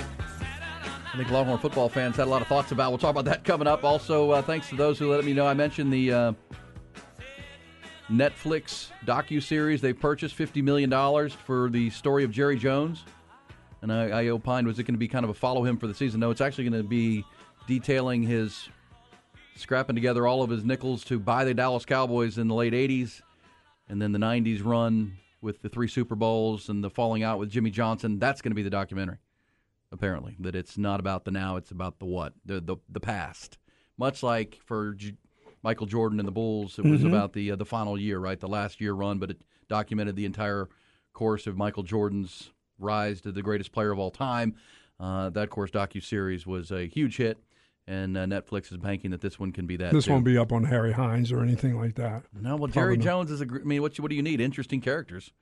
[1.14, 2.90] I think Longhorn football fans had a lot of thoughts about.
[2.90, 3.82] We'll talk about that coming up.
[3.82, 5.46] Also, uh, thanks to those who let me know.
[5.46, 6.32] I mentioned the uh,
[8.10, 13.06] Netflix docu series they purchased, fifty million dollars for the story of Jerry Jones,
[13.80, 15.86] and I, I opined was it going to be kind of a follow him for
[15.86, 16.20] the season?
[16.20, 17.24] No, it's actually going to be
[17.66, 18.68] detailing his
[19.54, 23.22] scrapping together all of his nickels to buy the Dallas Cowboys in the late '80s
[23.88, 27.50] and then the 90s run with the three Super Bowls and the falling out with
[27.50, 28.18] Jimmy Johnson.
[28.18, 29.18] That's going to be the documentary,
[29.92, 30.36] apparently.
[30.40, 33.58] That it's not about the now, it's about the what, the the, the past.
[33.98, 35.16] Much like for J-
[35.62, 38.38] Michael Jordan and the Bulls, it was about the uh, the final year, right?
[38.38, 40.68] The last year run, but it documented the entire
[41.12, 44.54] course of Michael Jordan's rise to the greatest player of all time.
[45.00, 47.38] Uh, that course docu series was a huge hit,
[47.88, 49.92] and uh, Netflix is banking that this one can be that.
[49.92, 50.12] This too.
[50.12, 52.24] won't be up on Harry Hines or anything like that.
[52.38, 52.96] No, well, Jerry.
[52.96, 53.44] Jones is a.
[53.44, 54.40] I mean, what you- what do you need?
[54.40, 55.32] Interesting characters.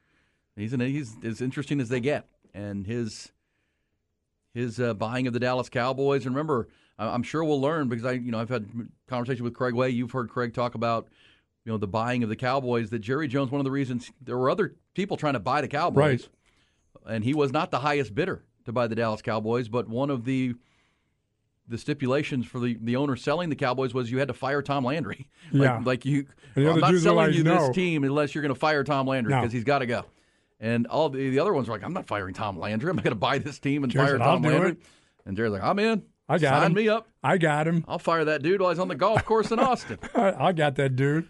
[0.56, 3.32] He's an, he's as interesting as they get, and his
[4.52, 6.26] his uh, buying of the Dallas Cowboys.
[6.26, 8.68] And remember, I- I'm sure we'll learn because I you know I've had
[9.08, 9.90] conversation with Craig Way.
[9.90, 11.08] You've heard Craig talk about
[11.64, 12.90] you know the buying of the Cowboys.
[12.90, 15.68] That Jerry Jones, one of the reasons there were other people trying to buy the
[15.68, 16.28] Cowboys,
[17.04, 17.14] Right.
[17.14, 20.24] and he was not the highest bidder to buy the Dallas Cowboys, but one of
[20.24, 20.54] the
[21.68, 24.84] the stipulations for the, the owner selling the Cowboys was you had to fire Tom
[24.84, 25.28] Landry.
[25.52, 25.80] like, Yeah.
[25.84, 28.58] like you, the I'm not selling like, you "No." this team unless you're going to
[28.60, 29.40] fire Tom Landry No.
[29.40, 30.04] because he's got to go.
[30.60, 32.90] And all the, the other ones were like, I'm not firing Tom Landry.
[32.90, 34.70] I'm going to buy this team and Jerry fire said, Tom Landry.
[34.72, 34.76] it."
[35.26, 36.02] And Jerry's like, I'm in.
[36.28, 36.72] I got Sign him.
[36.74, 37.08] me up.
[37.22, 37.84] I got him.
[37.88, 39.98] I'll fire that dude while he's on the golf course in Austin.
[40.14, 41.28] I, I got that dude.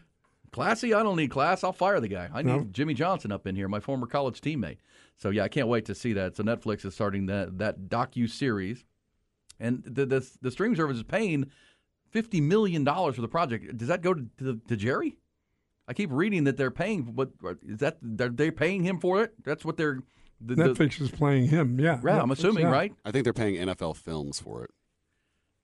[0.52, 0.94] Classy?
[0.94, 1.64] I don't need class.
[1.64, 2.28] I'll fire the guy.
[2.32, 2.64] I need No.
[2.70, 4.76] Jimmy Johnson up in here, my former college teammate.
[5.16, 6.36] So yeah, I can't wait to see that.
[6.36, 8.84] So Netflix is starting that that docu series,
[9.60, 11.50] and the, the the streaming service is paying
[12.10, 13.76] fifty million dollars for the project.
[13.76, 15.16] Does that go to, to, to Jerry?
[15.86, 17.14] I keep reading that they're paying.
[17.14, 17.30] What
[17.66, 17.98] is that?
[18.00, 19.34] They're, they're paying him for it.
[19.44, 20.00] That's what they're.
[20.40, 21.78] The, the- Netflix is playing him.
[21.78, 22.00] Yeah.
[22.04, 22.70] yeah, I'm assuming, yeah.
[22.72, 22.92] right?
[23.04, 24.70] I think they're paying NFL Films for it.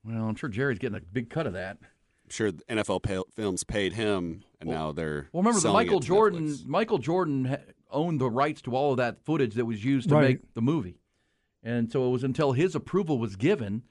[0.05, 1.79] Well, I'm sure Jerry's getting a big cut of that.
[1.81, 5.99] I'm sure the NFL pay- Films paid him, and now they're Well, remember that Michael
[5.99, 6.49] it to Jordan.
[6.49, 6.67] Netflix.
[6.67, 7.57] Michael Jordan
[7.91, 10.29] owned the rights to all of that footage that was used to Right.
[10.29, 11.00] make the movie,
[11.63, 13.83] and so it was until his approval was given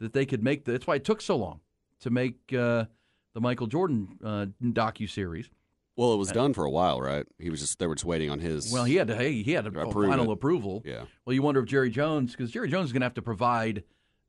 [0.00, 0.72] that they could make the.
[0.72, 1.60] That's why it took so long
[2.00, 2.84] to make uh,
[3.34, 5.48] the Michael Jordan uh, docu series.
[5.96, 7.24] Well, it was done for a while, right?
[7.38, 8.70] He was just they were just waiting on his.
[8.70, 9.16] Well, he had to.
[9.16, 10.32] Hey, he had to To approve final it.
[10.34, 10.82] approval.
[10.84, 11.04] Yeah.
[11.24, 13.82] Well, you wonder if Jerry Jones, because Jerry Jones is going to have to provide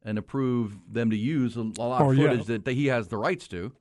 [0.03, 2.29] and approve them to use a, a lot Oh, of yeah.
[2.29, 3.73] footage that, that he has the rights to.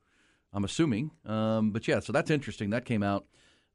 [0.52, 1.12] I'm assuming.
[1.24, 2.70] Um, but yeah, so that's interesting.
[2.70, 3.26] That came out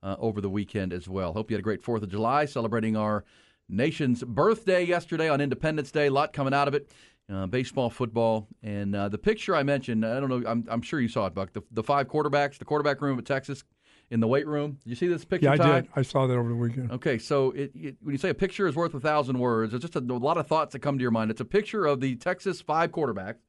[0.04, 1.32] uh, over the weekend as well.
[1.32, 3.24] Hope you had a great Fourth of July, celebrating our
[3.72, 6.08] nation's birthday yesterday on Independence Day.
[6.08, 6.92] A lot coming out of it.
[7.32, 10.06] Uh, baseball, football, and uh, the picture I mentioned.
[10.06, 10.44] I don't know.
[10.46, 11.54] I'm, I'm sure you saw it, Buck.
[11.54, 13.64] The, the five quarterbacks, the quarterback room at Texas,
[14.10, 14.78] in the weight room.
[14.84, 15.46] Did you see this picture?
[15.46, 15.82] Yeah, I Ty?
[15.82, 15.90] did.
[15.96, 16.92] I saw that over the weekend.
[16.92, 19.82] Okay, so it, it, when you say a picture is worth a thousand words, there's
[19.82, 21.32] just a, a lot of thoughts that come to your mind.
[21.32, 23.40] It's a picture of the Texas five quarterbacks.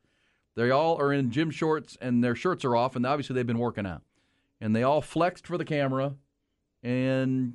[0.55, 3.59] They all are in gym shorts and their shirts are off, and obviously they've been
[3.59, 4.03] working out.
[4.61, 6.15] And they all flexed for the camera,
[6.85, 7.55] and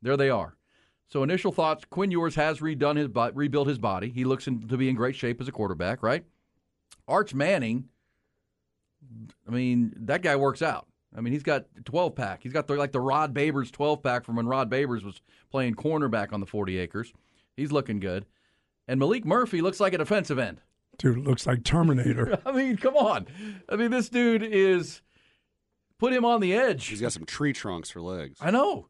[0.00, 0.56] there they are.
[1.12, 4.08] So initial thoughts: Quinn Ewers has redone his bo- rebuilt his body.
[4.08, 6.24] He looks in, to be in great shape as a quarterback, right?
[7.06, 7.90] Arch Manning.
[9.46, 10.86] I mean, that guy works out.
[11.14, 12.42] I mean, he's got 12 pack.
[12.42, 15.20] He's got the, like the Rod Babers 12 pack from when Rod Babers was
[15.50, 17.12] playing cornerback on the 40 acres.
[17.58, 18.24] He's looking good.
[18.88, 20.62] And Maalik Murphy looks like a defensive end.
[20.96, 22.40] Dude, looks like Terminator.
[22.46, 23.26] I mean, come on.
[23.68, 25.02] I mean, this dude is
[25.98, 26.86] put him on the edge.
[26.86, 28.38] He's got some tree trunks for legs.
[28.40, 28.88] I know.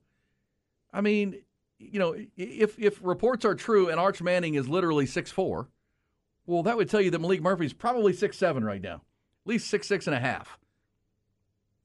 [0.92, 1.42] I mean,
[1.90, 5.68] you know, if if reports are true and Arch Manning is literally six four,
[6.46, 9.68] well, that would tell you that Maalik Murphy's probably six seven right now, at least
[9.68, 10.58] six six and a half,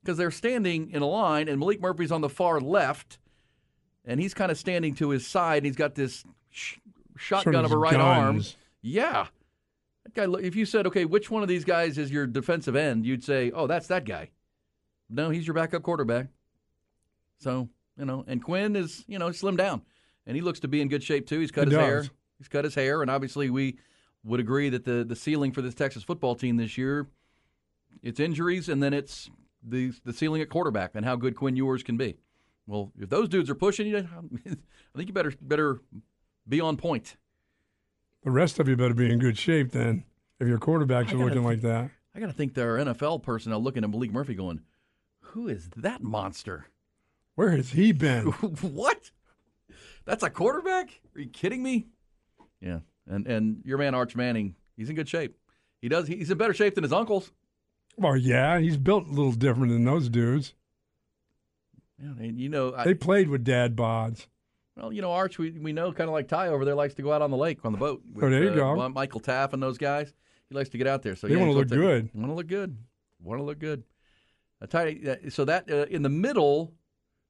[0.02, 3.20] because they're standing in a line and Maalik Murphy's on the far left,
[4.06, 5.58] and he's kind of standing to his side.
[5.58, 6.78] And he's got this sh-
[7.16, 8.44] shotgun Sort of of a right arm.
[8.82, 9.28] Yeah.
[10.04, 13.06] That guy, if you said, okay, which one of these guys is your defensive end,
[13.06, 14.30] you'd say, oh, that's that guy.
[15.10, 16.28] No, he's your backup quarterback.
[17.40, 19.82] So, you know, and Quinn is, you know, slimmed down.
[20.26, 21.40] And he looks to be in good shape, too.
[21.40, 21.86] He's cut He his does.
[21.88, 22.06] hair.
[22.38, 23.02] He's cut his hair.
[23.02, 23.78] And obviously, we
[24.24, 27.08] would agree that the, the ceiling for this Texas football team this year,
[28.04, 29.30] it's injuries and then it's
[29.64, 32.18] the, the ceiling at quarterback and how good Quinn Ewers can be.
[32.68, 33.98] Well, if those dudes are pushing you,
[34.46, 35.80] I think you better better
[36.48, 37.16] be on point.
[38.24, 40.04] The rest of you better be in good shape then.
[40.40, 41.90] If your quarterbacks are looking like that.
[42.14, 44.60] I got to think there are NFL personnel looking at Maalik Murphy going,
[45.20, 46.68] who is that monster?
[47.38, 48.26] Where has he been?
[48.62, 49.12] what?
[50.06, 50.90] That's a quarterback?
[51.16, 51.86] Are you kidding me?
[52.60, 52.80] Yeah.
[53.08, 55.38] And and your man Arch Manning, he's in good shape.
[55.80, 57.32] He does he's in better shape than his uncles.
[57.96, 60.56] Well, yeah, he's built a little different than those dudes.
[62.02, 64.26] Yeah, and you know, I, They played with dad bods.
[64.76, 67.04] well, you know, Arch, we we know kind of like Ty over there likes to
[67.04, 68.02] go out on the lake on the boat.
[68.12, 68.90] With, Oh, there you uh, go.
[68.90, 70.12] Michael Taaffe and those guys.
[70.50, 71.16] He likes to get out there.
[71.16, 72.10] So They yeah, wanna look good.
[72.16, 72.78] Want to look good.
[73.22, 73.84] Want to look good.
[74.60, 76.74] Uh, Ty, uh, so that uh, in the middle,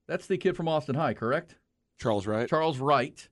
[0.07, 1.55] that's the kid from Austin High, correct?
[1.99, 2.47] Charles Wright.
[2.47, 3.27] Charles Wright.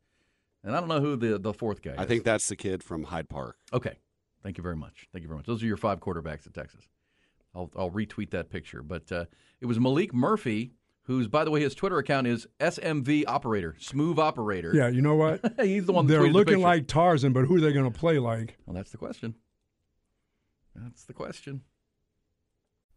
[0.63, 1.99] And I don't know who the the fourth guy is.
[1.99, 3.57] I think that's the kid from Hyde Park.
[3.71, 3.97] Okay.
[4.43, 5.07] Thank you very much.
[5.11, 5.45] Thank you very much.
[5.45, 6.88] Those are your five quarterbacks at Texas.
[7.55, 8.83] I'll, I'll retweet that picture.
[8.83, 9.25] But uh,
[9.61, 14.19] it was Maalik Murphy, who's, by the way, his Twitter account is SMV Operator, Smooth
[14.19, 14.71] Operator.
[14.75, 15.41] Yeah, you know what?
[15.61, 17.91] He's the one that They're tweeted the looking like Tarzan, but who are they going
[17.91, 18.57] to play like?
[18.65, 19.35] Well, that's the question.
[20.75, 21.61] That's the question.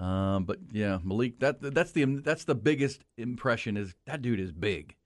[0.00, 4.50] Um, but yeah, Maalik, that that's the that's the biggest impression is that dude is
[4.50, 4.96] big,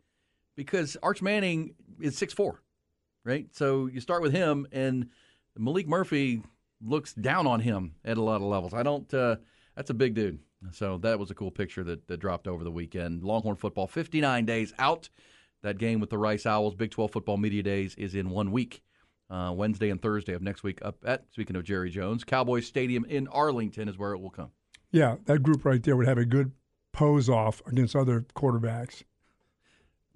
[0.57, 2.62] because Arch Manning is six four,
[3.24, 3.48] right?
[3.52, 5.09] So you start with him, and
[5.59, 6.42] Maalik Murphy
[6.80, 8.72] looks down on him at a lot of levels.
[8.72, 9.12] I don't.
[9.12, 9.37] Uh,
[9.74, 10.38] that's a big dude.
[10.70, 13.22] So that was a cool picture that, that dropped over the weekend.
[13.22, 15.11] Longhorn football, 59 days out.
[15.62, 18.83] That game with the Rice Owls, Big 12 football media days, is in one week.
[19.28, 23.04] Uh, Wednesday and Thursday of next week up at, speaking of Jerry Jones, Cowboys Stadium
[23.07, 24.50] in Arlington is where it will come.
[24.94, 26.52] Yeah, that group right there would have a good
[26.92, 29.02] pose off against other quarterbacks.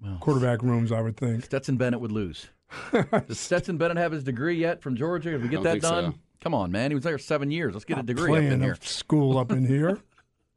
[0.01, 1.43] Well, Quarterback rooms, I would think.
[1.43, 2.47] Stetson Bennett would lose.
[3.27, 5.31] Does Stetson Bennett have his degree yet from Georgia?
[5.31, 6.13] Did we get that done?
[6.13, 6.19] so.
[6.39, 6.91] Come on, man.
[6.91, 7.73] He was there seven years.
[7.73, 8.71] Let's get a degree up in playing here.
[8.71, 9.99] of school up in here.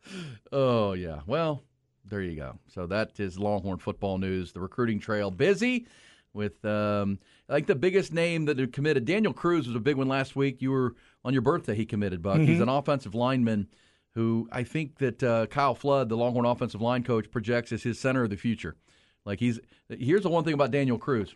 [0.52, 1.20] Oh yeah.
[1.26, 1.62] Well,
[2.04, 2.58] there you go.
[2.68, 4.52] So that is Longhorn football news.
[4.52, 5.87] The recruiting trail busy
[6.35, 9.04] with um, I think the biggest name that had committed.
[9.04, 10.61] Daniel Cruz was a big one last week.
[10.61, 11.74] You were on your birthday.
[11.74, 12.40] He committed, Buck.
[12.40, 13.68] He's an offensive lineman
[14.14, 17.98] who I think that uh, Kyle Flood, the Longhorn offensive line coach, projects as his
[17.98, 18.77] center of the future.
[19.25, 21.35] Like he's here's the one thing about Daniel Cruz.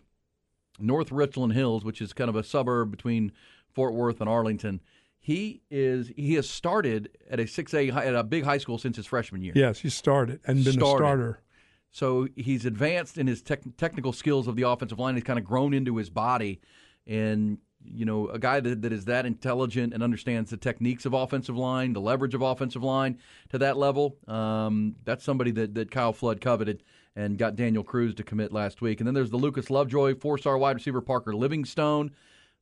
[0.79, 3.31] North Richland Hills, which is kind of a suburb between
[3.73, 4.81] Fort Worth and Arlington.
[5.19, 8.95] He is he has started at a six A at a big high school since
[8.97, 9.53] his freshman year.
[9.55, 11.03] Yes, he started and been Started.
[11.03, 11.41] a starter.
[11.89, 15.15] So he's advanced in his tech technical skills of the offensive line.
[15.15, 16.61] He's kind of grown into his body,
[17.07, 17.57] and
[17.93, 21.57] you know, a guy that, that is that intelligent and understands the techniques of offensive
[21.57, 23.17] line, the leverage of offensive line
[23.49, 24.17] to that level.
[24.27, 26.83] Um, that's somebody that, that Kyle Flood coveted
[27.15, 28.99] and got Daniel Cruz to commit last week.
[28.99, 32.11] And then there's the Lucas Lovejoy, four-star wide receiver Parker Livingstone.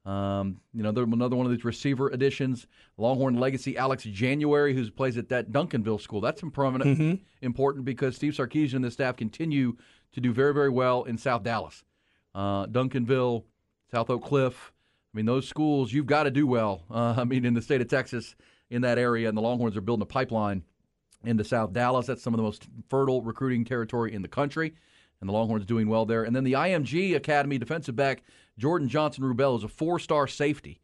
[0.05, 2.67] Um, you know, another one of these receiver additions.
[2.97, 6.21] Longhorn legacy Alex January, who plays at that Duncanville school.
[6.21, 9.75] That's prominent, important because Steve Sarkisian and the staff continue
[10.13, 11.83] to do very, very well in South Dallas,
[12.35, 13.45] uh, Duncanville,
[13.91, 14.71] South Oak Cliff.
[15.15, 16.83] I mean, those schools you've got to do well.
[16.91, 18.35] Uh, I mean, in the state of Texas,
[18.69, 20.63] in that area, and the Longhorns are building a pipeline
[21.23, 22.05] into South Dallas.
[22.05, 24.73] That's some of the most fertile recruiting territory in the country,
[25.21, 26.23] and the Longhorns doing well there.
[26.23, 28.23] And then the IMG Academy defensive back
[28.57, 30.81] Jordan Johnson Rubell is a four-star safety.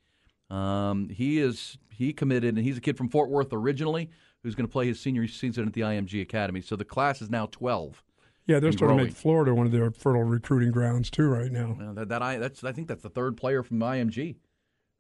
[0.50, 4.10] Um, he is he committed, and he's a kid from Fort Worth originally,
[4.44, 6.62] who's going to play his senior season at the IMG Academy.
[6.62, 8.02] So the class is now twelve.
[8.48, 11.52] Yeah, they're and starting to make Florida one of their fertile recruiting grounds too right
[11.52, 11.76] now.
[11.80, 14.36] Well, that, that I that's I think that's the third player from IMG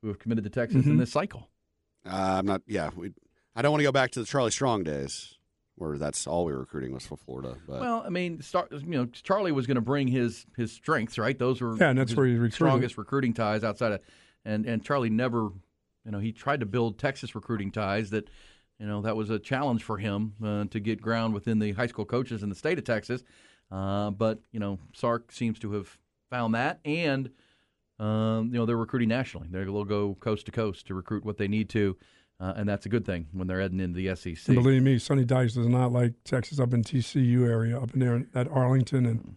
[0.01, 1.49] who have committed to Texas in this cycle.
[2.05, 2.61] Uh, I'm not.
[2.67, 3.11] Yeah, we,
[3.55, 5.37] I don't want to go back to the Charlie Strong days
[5.75, 7.57] where that's all we were recruiting was for Florida.
[7.67, 11.17] But Well, I mean, start, you know, Charlie was going to bring his his strengths,
[11.17, 11.37] right?
[11.37, 12.53] Those were Yeah, and that's his where he recruited.
[12.53, 14.01] strongest recruiting ties outside of,
[14.45, 15.49] and and Charlie never,
[16.05, 18.29] you know, he tried to build Texas recruiting ties that,
[18.81, 21.85] you know, that was a challenge for him uh, to get ground within the high
[21.87, 23.23] school coaches in the state of Texas.
[23.71, 25.97] Uh, but you know, Sark seems to have
[26.29, 27.29] found that, and
[27.99, 29.47] um, you know, they're recruiting nationally.
[29.51, 31.95] They'll go coast to coast to recruit what they need to.
[32.39, 34.47] Uh, and that's a good thing when they're heading into the SEC.
[34.47, 37.99] And believe me, Sonny Dykes does not like Texas up in TCU area, up in
[37.99, 39.35] there at Arlington and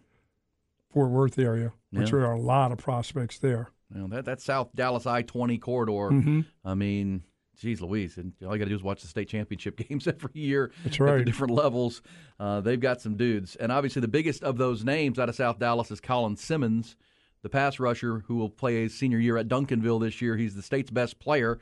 [0.91, 2.17] Fort Worth area, which Yeah.
[2.17, 3.69] there are a lot of prospects there.
[3.93, 6.09] You know, that that South Dallas I twenty corridor.
[6.15, 6.45] Mhm.
[6.63, 7.21] I mean,
[7.59, 10.31] geez, Louise, and all you got to do is watch the state championship games every
[10.33, 10.71] year.
[10.83, 12.01] That's At the different levels,
[12.39, 15.59] uh, they've got some dudes, and obviously the biggest of those names out of South
[15.59, 16.95] Dallas is Colin Simmons,
[17.41, 20.37] the pass rusher who will play his senior year at Duncanville this year.
[20.37, 21.59] He's the state's best player,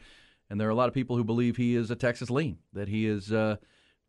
[0.50, 2.88] and there are a lot of people who believe he is a Texas lean, that
[2.88, 3.32] he is.
[3.32, 3.58] Uh,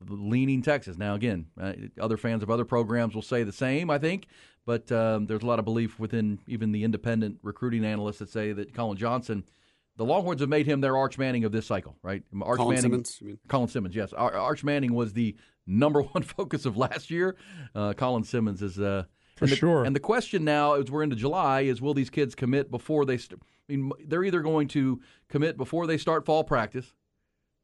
[0.08, 0.98] leaning Texas.
[0.98, 4.26] Now, again, uh, other fans of other programs will say the same, I think,
[4.66, 8.52] but um, there's a lot of belief within even the independent recruiting analysts that say
[8.52, 9.44] that Colin Johnson,
[9.96, 12.22] the Longhorns have made him their Arch Manning of this cycle, right?
[12.42, 13.38] Arch Colin Manning, Simmons, you mean?
[13.48, 14.12] Colin Simmons, yes.
[14.12, 17.36] Ar- Arch Manning was the number one focus of last year.
[17.74, 18.78] Uh, Colin Simmons is.
[18.78, 19.04] Uh,
[19.36, 19.84] For and the, sure.
[19.84, 23.18] And the question now, as we're into July, is will these kids commit before they?
[23.18, 26.92] St- I mean, they're either going to commit before they start fall practice,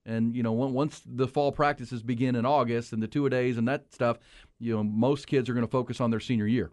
[0.07, 3.31] and you know, on- once the fall practices begin in August and the two a
[3.31, 4.19] days and that stuff,
[4.59, 6.71] you know, most kids are going to focus on their senior year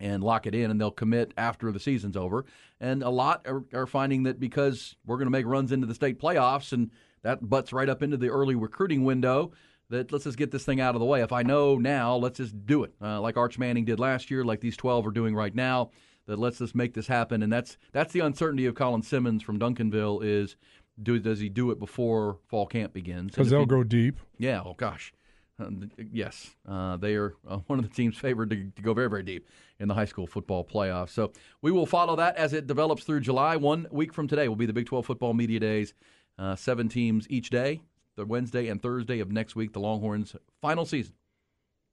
[0.00, 2.44] and lock it in, and they'll commit after the season's over.
[2.80, 5.94] And a lot are, are finding that because we're going to make runs into the
[5.94, 6.90] state playoffs, and
[7.22, 9.52] that butts right up into the early recruiting window.
[9.90, 11.20] That let's just get this thing out of the way.
[11.22, 14.42] If I know now, let's just do it, uh, like Arch Manning did last year,
[14.42, 15.90] like these twelve are doing right now.
[16.26, 19.58] That let's just make this happen, and that's that's the uncertainty of Colin Simmons from
[19.58, 20.56] Duncanville is.
[21.02, 23.32] Do, does he do it before fall camp begins?
[23.32, 24.20] Because they'll he- go deep.
[24.38, 24.62] yeah.
[24.64, 25.12] Oh gosh.
[26.12, 29.22] Yes, uh, they are uh, one of the teams favored to, to, go very, very
[29.22, 29.48] deep
[29.78, 31.10] in the high school football playoffs.
[31.10, 31.32] So
[31.62, 33.56] we will follow that as it develops through July.
[33.56, 35.94] One week from today will be the Big 12 football media days.
[36.38, 37.80] Uh, seven teams each day,
[38.16, 41.14] the Wednesday and Thursday of next week, the Longhorns' final season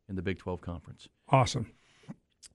[0.09, 1.07] in the Big 12 Conference.
[1.30, 1.72] Awesome.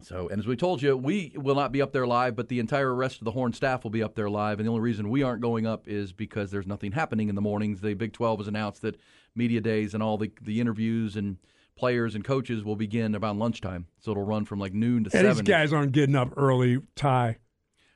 [0.03, 2.59] So, and as we told you, we will not be up there live, but the
[2.59, 4.59] entire rest of the Horn staff will be up there live.
[4.59, 7.41] And the only reason we aren't going up is because there's nothing happening in the
[7.41, 7.81] mornings.
[7.81, 9.01] The Big 12 has announced that
[9.35, 11.39] media days and all the, the interviews and
[11.77, 13.87] players and coaches will begin about lunchtime.
[14.01, 15.37] So it'll run from like noon to and 7.
[15.37, 17.39] These guys aren't getting up early, Ty.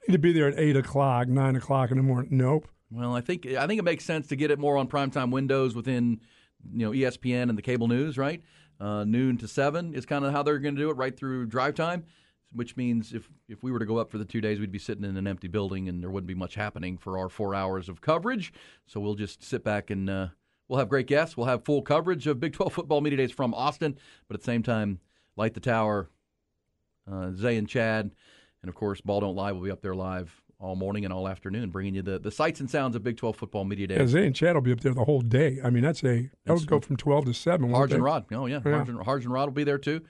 [0.08, 2.36] Need to be there at 8 o'clock, 9 o'clock in the morning.
[2.36, 2.68] Nope.
[2.90, 5.74] Well, I think I think it makes sense to get it more on primetime windows
[5.74, 6.20] within
[6.72, 8.42] you know ESPN and the cable news, right?
[8.80, 11.46] Uh, noon to seven is kind of how they're going to do it, right through
[11.46, 12.04] drive time.
[12.52, 14.78] Which means if if we were to go up for the two days, we'd be
[14.78, 17.88] sitting in an empty building and there wouldn't be much happening for our four hours
[17.88, 18.52] of coverage.
[18.86, 20.28] So we'll just sit back and uh,
[20.66, 21.36] we'll have great guests.
[21.36, 24.46] We'll have full coverage of Big 12 football media days from Austin, but at the
[24.46, 24.98] same time,
[25.36, 26.10] light the tower.
[27.10, 28.10] Uh, Zay and Chad,
[28.62, 31.26] and of course, Ball Don't Lie will be up there live all morning and all
[31.26, 33.96] afternoon, bringing you the, the sights and sounds of Big 12 football media day.
[33.96, 35.58] Yeah, Zay and Chad will be up there the whole day.
[35.64, 37.70] I mean, that's a that would go from 12 to 7.
[37.70, 38.26] Harge and Rod.
[38.32, 38.60] Oh, yeah.
[38.64, 38.82] yeah.
[38.82, 38.98] And
[39.32, 40.02] Rod will be there too.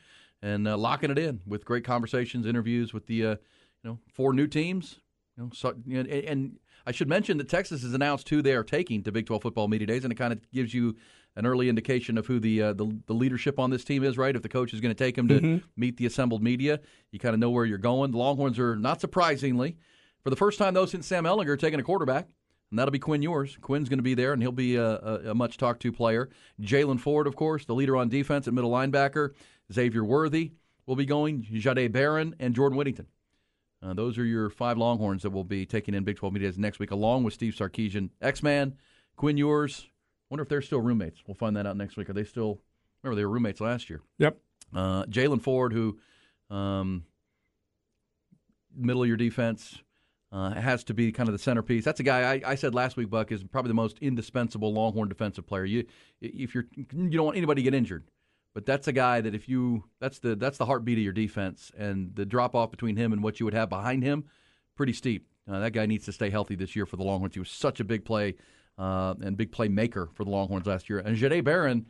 [0.43, 4.33] And uh, locking it in with great conversations, interviews with the uh, you know four
[4.33, 5.01] new teams.
[5.37, 8.65] You know, so, and, and I should mention that Texas has announced who they are
[8.65, 10.97] taking to Big 12 football media days, and it kind of gives you
[11.37, 14.17] an early indication of who the, uh, the, the leadership on this team is.
[14.17, 15.67] Right, if the coach is going to take them to mm-hmm.
[15.77, 16.81] meet the assembled media,
[17.13, 18.11] you kind of know where you're going.
[18.11, 19.77] The Longhorns are not surprisingly
[20.23, 22.29] for the first time, though, since Sam Ehlinger taking a quarterback,
[22.71, 23.57] and that'll be Quinn Ewers.
[23.61, 26.31] Quinn's going to be there, and he'll be a, a, a much talked to player.
[26.61, 29.31] Jaylan Ford, of course, the leader on defense at middle linebacker.
[29.73, 30.53] Xavier Worthy
[30.87, 31.43] will be going.
[31.45, 33.07] Jahdae Barron and Jordan Whittington.
[33.83, 36.79] Uh, those are your five Longhorns that will be taking in Big 12 media next
[36.79, 38.77] week, along with Steve Sarkisian, X Man,
[39.16, 39.89] Quinn Ewers.
[40.29, 41.23] Wonder if they're still roommates.
[41.27, 42.11] We'll find that out next week.
[42.11, 42.61] Are they still?
[43.03, 44.03] Remember, they were roommates last year.
[44.18, 44.37] Yep.
[44.75, 45.99] Uh, Jaylan Ford, who
[46.51, 47.05] um,
[48.77, 49.83] middle of your defense,
[50.33, 51.85] uh, has to be kind of the centerpiece.
[51.85, 55.09] That's a guy I, I, said last week, Buck, is probably the most indispensable Longhorn
[55.09, 55.64] defensive player.
[55.64, 55.87] You,
[56.20, 58.05] if you're, you don't want anybody to get injured,
[58.55, 61.72] but that's a guy that if you, that's the that's the heartbeat of your defense,
[61.76, 64.24] and the drop off between him and what you would have behind him,
[64.76, 65.26] pretty steep.
[65.51, 67.35] Uh, that guy needs to stay healthy this year for the Longhorns.
[67.35, 68.37] He was such a big play
[68.78, 71.01] uh, and big play maker for the Longhorns last year.
[71.01, 71.87] And Jahdae Barron,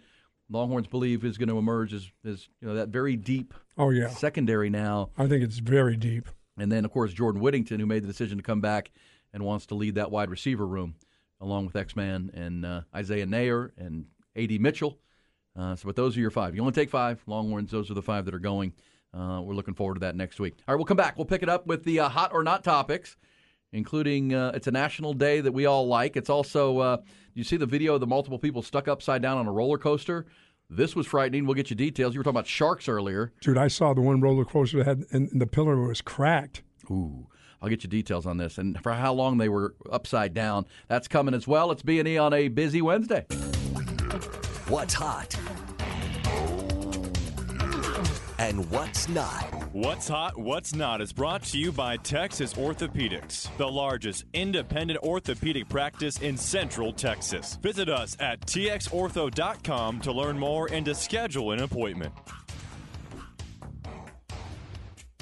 [0.49, 3.53] Longhorns believe is going to emerge as, as you know that very deep.
[3.77, 5.11] Oh yeah, secondary now.
[5.19, 6.29] I think it's very deep.
[6.61, 8.91] And then, of course, Jordan Whittington, who made the decision to come back
[9.33, 10.95] and wants to lead that wide receiver room,
[11.41, 14.05] along with X Man and uh, Isaiah Neyor and
[14.37, 14.59] A.D.
[14.59, 14.99] Mitchell.
[15.59, 16.55] Uh, so, but those are your five.
[16.55, 17.23] You only take five.
[17.27, 18.75] Longhorns, those are the five that are going.
[19.13, 20.55] Uh, we're looking forward to that next week.
[20.69, 21.17] All right, we'll come back.
[21.17, 23.17] We'll pick it up with the uh, hot or not topics,
[23.73, 26.17] including uh, it's a national day that we all like.
[26.17, 26.97] It's also, uh,
[27.35, 30.27] you see the video of the multiple people stuck upside down on a roller coaster?
[30.73, 31.47] This was frightening.
[31.47, 32.15] We'll get you details.
[32.15, 33.33] You were talking about sharks earlier.
[33.41, 36.63] Dude, I saw the one roller coaster that had, and the pillar was cracked.
[36.89, 37.27] Ooh.
[37.61, 40.67] I'll get you details on this and for how long they were upside down.
[40.89, 41.73] That's coming as well.
[41.73, 43.27] It's B&E on a busy Wednesday.
[44.69, 45.37] What's hot?
[48.41, 49.45] And what's not.
[49.75, 55.69] What's Hot, What's Not is brought to you by Texas Orthopedics, the largest independent orthopedic
[55.69, 57.59] practice in Central Texas.
[57.61, 62.15] Visit us at txortho.com to learn more and to schedule an appointment.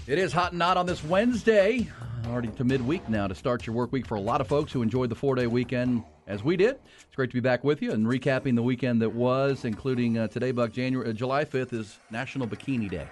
[0.06, 1.88] It is hot and not on this Wednesday,
[2.28, 4.80] already to midweek now to start your work week for a lot of folks who
[4.80, 6.78] enjoyed the four day weekend as we did.
[7.06, 10.28] It's great to be back with you and recapping the weekend that was, including uh,
[10.28, 10.70] today, Buck.
[10.70, 13.08] January, uh, July 5th is National Bikini Day.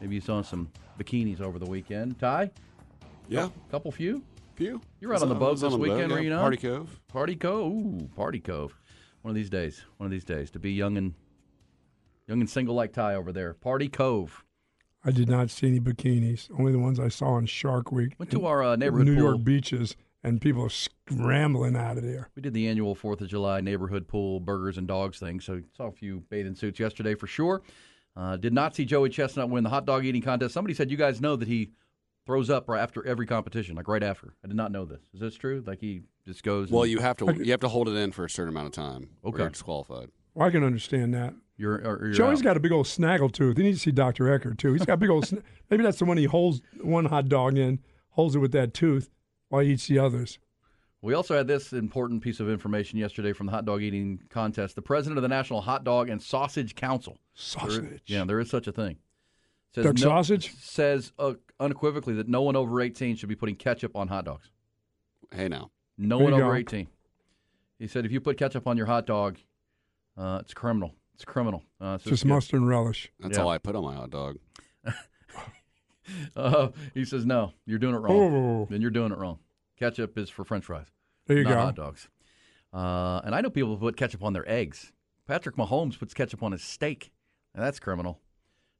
[0.00, 2.18] Maybe you saw some bikinis over the weekend.
[2.18, 2.50] Ty?
[3.28, 3.44] Yeah.
[3.68, 4.22] A couple few?
[4.54, 4.80] Few.
[5.00, 6.22] You're out on the boat this weekend, boat, yeah.
[6.22, 6.40] you know?
[6.40, 7.00] Party Cove.
[7.08, 7.72] Party Cove.
[7.72, 8.74] Ooh, Party Cove.
[9.20, 9.84] One of these days.
[9.98, 11.12] One of these days to be young and
[12.26, 13.52] young and single like Ty over there.
[13.52, 14.44] Party Cove.
[15.04, 16.48] I did not see any bikinis.
[16.58, 18.14] Only the ones I saw on Shark Week.
[18.18, 19.24] Went to our uh, neighborhood New pool.
[19.24, 19.94] York beaches
[20.26, 22.28] and people are scrambling out of there.
[22.34, 25.86] We did the annual Fourth of July neighborhood pool burgers and dogs thing, so saw
[25.86, 27.62] a few bathing suits yesterday for sure.
[28.16, 30.52] Uh, did not see Joey Chestnut win the hot dog eating contest.
[30.52, 31.70] Somebody said you guys know that he
[32.26, 34.34] throws up right after every competition, like right after.
[34.44, 35.02] I did not know this.
[35.14, 35.62] Is this true?
[35.64, 36.70] Like he just goes.
[36.70, 38.72] Well, you have to you have to hold it in for a certain amount of
[38.72, 39.10] time.
[39.24, 40.10] Okay, you're disqualified.
[40.34, 41.34] Well, I can understand that.
[41.56, 42.44] You're, or, you're Joey's out.
[42.44, 43.56] got a big old snaggle tooth.
[43.56, 44.72] He needs to see Doctor Eckert too.
[44.72, 45.26] He's got a big old.
[45.26, 47.78] sn- maybe that's the one he holds one hot dog in,
[48.10, 49.08] holds it with that tooth
[49.48, 50.38] while he eats the others.
[51.02, 54.74] We also had this important piece of information yesterday from the hot dog eating contest.
[54.74, 57.18] The president of the National Hot Dog and Sausage Council.
[57.34, 57.82] Sausage.
[57.82, 58.96] There, yeah, there is such a thing.
[59.74, 60.54] Says Duck no, sausage?
[60.58, 64.50] Says uh, unequivocally that no one over 18 should be putting ketchup on hot dogs.
[65.32, 65.70] Hey, now.
[65.98, 66.58] No There one over go.
[66.58, 66.88] 18.
[67.78, 69.36] He said if you put ketchup on your hot dog,
[70.16, 70.94] uh, it's criminal.
[71.14, 71.62] It's criminal.
[71.80, 72.30] Uh, so Just good.
[72.30, 73.12] mustard and relish.
[73.20, 73.44] That's Yeah.
[73.44, 74.38] all I put on my hot dog.
[76.36, 77.52] Uh, he says no.
[77.66, 78.66] You're doing it wrong.
[78.70, 79.38] Then you're doing it wrong.
[79.78, 80.86] Ketchup is for French fries.
[81.26, 81.54] There you go.
[81.54, 82.08] hot dogs.
[82.72, 84.92] Uh, and I know people who put ketchup on their eggs.
[85.26, 87.10] Patrick Mahomes puts ketchup on his steak.
[87.54, 88.20] And that's criminal.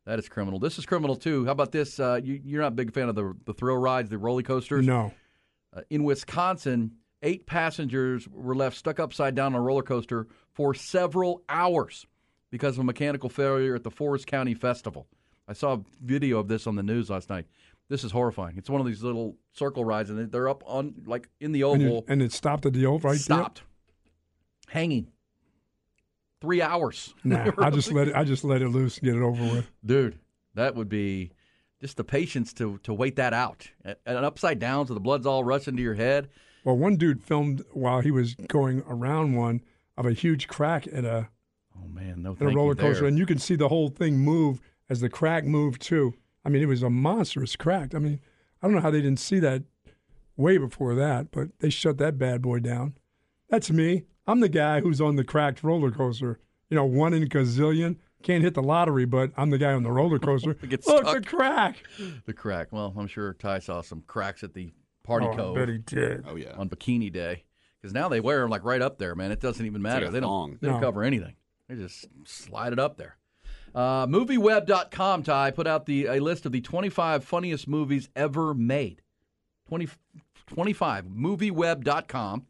[0.04, 0.60] That is criminal.
[0.60, 1.44] This is criminal too.
[1.46, 1.98] How about this?
[1.98, 4.86] Uh, you, you're not a big fan of the the thrill rides, the roller coasters.
[4.86, 5.12] No.
[5.74, 10.74] Uh, in Wisconsin, eight passengers were left stuck upside down on a roller coaster for
[10.74, 12.06] several hours
[12.50, 15.08] because of a mechanical failure at the Forest County Festival.
[15.48, 17.46] I saw a video of this on the news last night.
[17.88, 18.56] This is horrifying.
[18.58, 21.80] It's one of these little circle rides, and they're up on like in the And,
[21.82, 23.18] you- oval, and it stopped at the old right there?
[23.20, 23.62] stopped,
[24.68, 25.08] hanging.
[26.40, 27.14] Three hours.
[27.24, 28.14] Nah, I just let it.
[28.14, 29.70] I just let it loose and get it over with.
[29.84, 30.18] dude.
[30.54, 31.30] That would be
[31.80, 35.26] just the patience to to wait that out and and upside down, so the blood's
[35.26, 36.28] all rushing to your head.
[36.64, 39.60] Well, one dude filmed while he was going around one
[39.96, 41.28] of a huge crack at a
[41.78, 43.08] Oh man, no at a roller coaster, there.
[43.08, 46.14] and you can see the whole thing move as the crack moved too.
[46.44, 47.94] I mean, it was a monstrous crack.
[47.94, 48.20] I mean,
[48.62, 49.64] I don't know how they didn't see that
[50.36, 52.94] way before that, but they shut that bad boy down.
[53.50, 54.04] That's me.
[54.26, 56.38] I'm the guy who's on the cracked roller coaster.
[56.70, 57.96] You know, one in a gazillion.
[58.22, 60.54] Can't hit the lottery, but I'm the guy on the roller coaster.
[60.68, 61.22] Gets Look, stuck.
[61.22, 61.76] the crack.
[62.24, 62.68] The crack.
[62.72, 64.72] Well, I'm sure Ty saw some cracks at the
[65.04, 66.24] party Oh, I bet he did.
[66.26, 66.54] Oh yeah.
[66.56, 67.44] on Bikini Day
[67.80, 69.30] because now they wear them like right up there, man.
[69.30, 70.06] It doesn't even matter.
[70.06, 70.28] like they don't.
[70.28, 70.58] thong.
[70.60, 70.86] They don't No.
[70.86, 71.36] cover anything.
[71.68, 73.16] They just slide it up there.
[73.76, 79.02] Uh, MovieWeb.com, Ty put out the a list of the 25 funniest movies ever made.
[79.68, 79.88] 20,
[80.46, 82.46] 25 MovieWeb.com,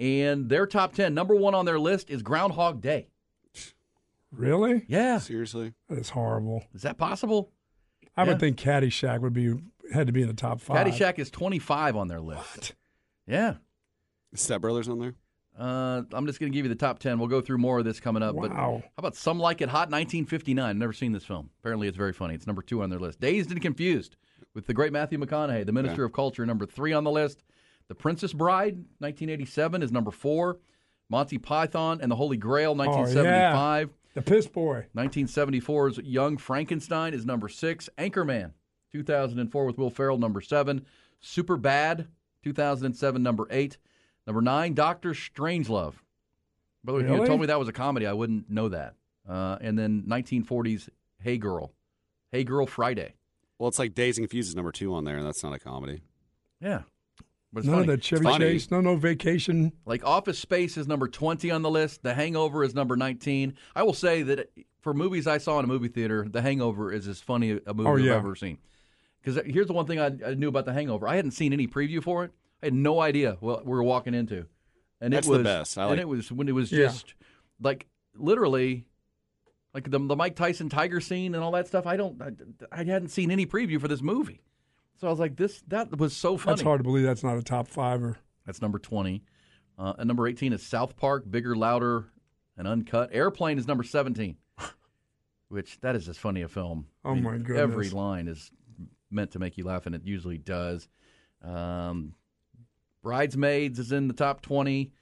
[0.00, 1.14] and their top 10.
[1.14, 3.06] Number one on their list is Groundhog Day.
[4.32, 4.84] Really?
[4.88, 5.72] Yeah, Seriously.
[5.88, 6.64] That is horrible.
[6.74, 7.50] is that possible?
[8.16, 8.30] I Yeah.
[8.30, 9.54] would think Caddyshack would be
[9.92, 10.84] had to be in the top five.
[10.86, 12.74] Caddyshack is 25 on their list.
[13.26, 13.56] Yeah.
[14.34, 15.14] Step Brothers on there.
[15.60, 17.18] Uh, I'm just going to give you the top 10.
[17.18, 18.34] We'll go through more of this coming up.
[18.34, 20.78] But how about Some Like It Hot 1959?
[20.78, 21.50] Never seen this film.
[21.60, 22.34] Apparently, it's very funny.
[22.34, 23.20] It's number two on their list.
[23.20, 24.16] Dazed and Confused
[24.54, 27.44] with the great Matthew McConaughey, the Minister of Culture, number three on the list.
[27.88, 30.58] The Princess Bride 1987 is number four.
[31.10, 33.90] Monty Python and the Holy Grail 1975.
[34.14, 34.86] The Piss Boy.
[34.96, 37.88] 1974's Young Frankenstein is number six.
[37.98, 38.52] Anchorman,
[38.92, 40.86] 2004 with Will Ferrell, number seven.
[41.22, 42.06] Superbad,
[42.44, 43.76] 2007, number eight.
[44.30, 45.94] Number nine, Doctor Strangelove.
[46.84, 48.68] By the way, if you had told me that was a comedy, I wouldn't know
[48.68, 48.94] that.
[49.28, 50.88] Uh, and then 1940s
[51.20, 51.72] Hey Girl,
[52.30, 53.14] Hey Girl Friday.
[53.58, 55.58] Well, it's like Dazed and Confused is number two on there, and that's not a
[55.58, 56.02] comedy.
[56.60, 56.82] Yeah.
[57.52, 57.92] But it's None funny.
[57.92, 58.44] of that Chevy funny.
[58.52, 58.70] Chase.
[58.70, 59.72] No, no vacation.
[59.84, 62.04] Like Office Space is number 20 on the list.
[62.04, 63.54] The Hangover is number 19.
[63.74, 67.08] I will say that for movies I saw in a movie theater, The Hangover is
[67.08, 68.14] as funny a movie Oh, I've yeah.
[68.14, 68.58] ever seen.
[69.20, 71.08] Because here's the one thing I, I knew about The Hangover.
[71.08, 72.30] I hadn't seen any preview for it.
[72.62, 74.46] I had no idea what we were walking into.
[75.00, 75.78] And That's it the was, best.
[75.78, 76.86] I and it was when it was Yeah.
[76.86, 77.14] just
[77.60, 78.86] like literally
[79.72, 81.86] like the, the Mike Tyson tiger scene and all that stuff.
[81.86, 82.30] I don't, I,
[82.72, 84.42] I hadn't seen any preview for this movie.
[85.00, 86.56] So I was like, this, that was so funny.
[86.56, 88.18] That's hard to believe that's not a top fiver.
[88.44, 89.22] That's number 20.
[89.78, 92.08] Uh, and number 18 is South Park, Bigger, Louder,
[92.58, 93.08] and Uncut.
[93.12, 94.36] Airplane is number 17,
[95.48, 96.86] which that is as funny a film.
[97.04, 98.50] Oh, my Every line is
[99.10, 100.86] meant to make you laugh, and it usually does.
[101.42, 102.12] Um,
[103.02, 104.92] Bridesmaids is in the top 20.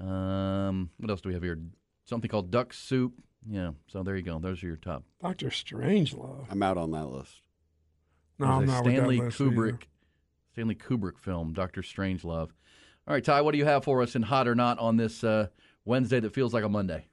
[0.00, 1.58] Um, what else do we have here?
[2.04, 3.12] Something called Duck Soup.
[3.48, 4.38] Yeah, so there you go.
[4.38, 5.04] Those are your top.
[5.22, 6.46] Doctor Strangelove.
[6.50, 7.40] I'm out on that list.
[8.38, 9.68] No, I'm a not with that Stanley list Kubrick.
[9.68, 9.78] either.
[10.52, 12.50] Stanley Kubrick film, Doctor Strangelove.
[13.06, 15.24] All right, Ty, what do you have for us in Hot or Not on this
[15.24, 15.48] uh,
[15.84, 17.06] Wednesday that feels like a Monday?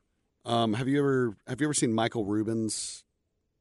[0.46, 3.04] Um, have you ever have you ever seen Michael Rubin's?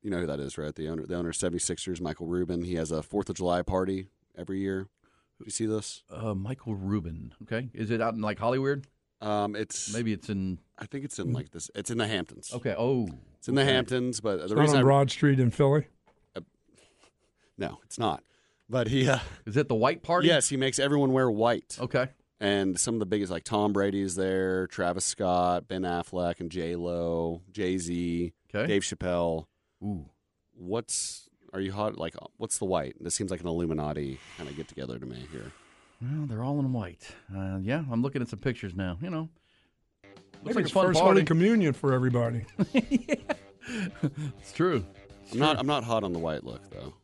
[0.03, 0.75] You know who that is, right?
[0.75, 2.63] The owner, the owner of 76ers, Michael Rubin.
[2.63, 4.09] He has a Fourth of July party
[4.39, 4.87] every year.
[5.39, 6.03] Did you see this?
[6.11, 7.35] Uh, Michael Rubin.
[7.43, 8.87] Okay, is it out in like Hollywood?
[9.21, 10.59] Um, it's Maybe it's in.
[10.79, 11.71] I think it's in like this.
[11.75, 12.53] It's in the Hamptons.
[12.55, 12.75] Okay.
[12.77, 13.09] Oh,
[13.39, 13.73] It's in the okay.
[13.73, 15.87] Hamptons, but It's the not reason on I, Broad Street in Philly.
[17.59, 18.23] no, it's not.
[18.69, 20.27] But he, uh, Is it the White Party?
[20.29, 21.79] yes, he makes everyone wear white.
[21.81, 22.09] Okay.
[22.41, 26.77] And some of the biggest, like Tom Brady's there, Travis Scott, Ben Affleck, and J
[26.77, 28.67] Lo, Jay Z, Okay.
[28.67, 29.47] Dave Chappelle.
[29.83, 30.07] Ooh.
[30.53, 31.26] What's
[31.57, 31.97] are you hot?
[31.99, 32.97] Like, what's the white?
[33.01, 35.51] This seems like an Illuminati kind of get together to me here.
[36.03, 37.09] Well, they're all in white.
[37.35, 38.99] Uh, yeah, I'm looking at some pictures now.
[39.01, 39.29] You know,
[40.05, 41.15] looks Maybe like it's a fun first party.
[41.21, 42.45] Holy Communion for everybody.
[44.41, 44.85] It's true.
[45.33, 45.59] I'm not.
[45.59, 46.95] I'm not hot on the white look though.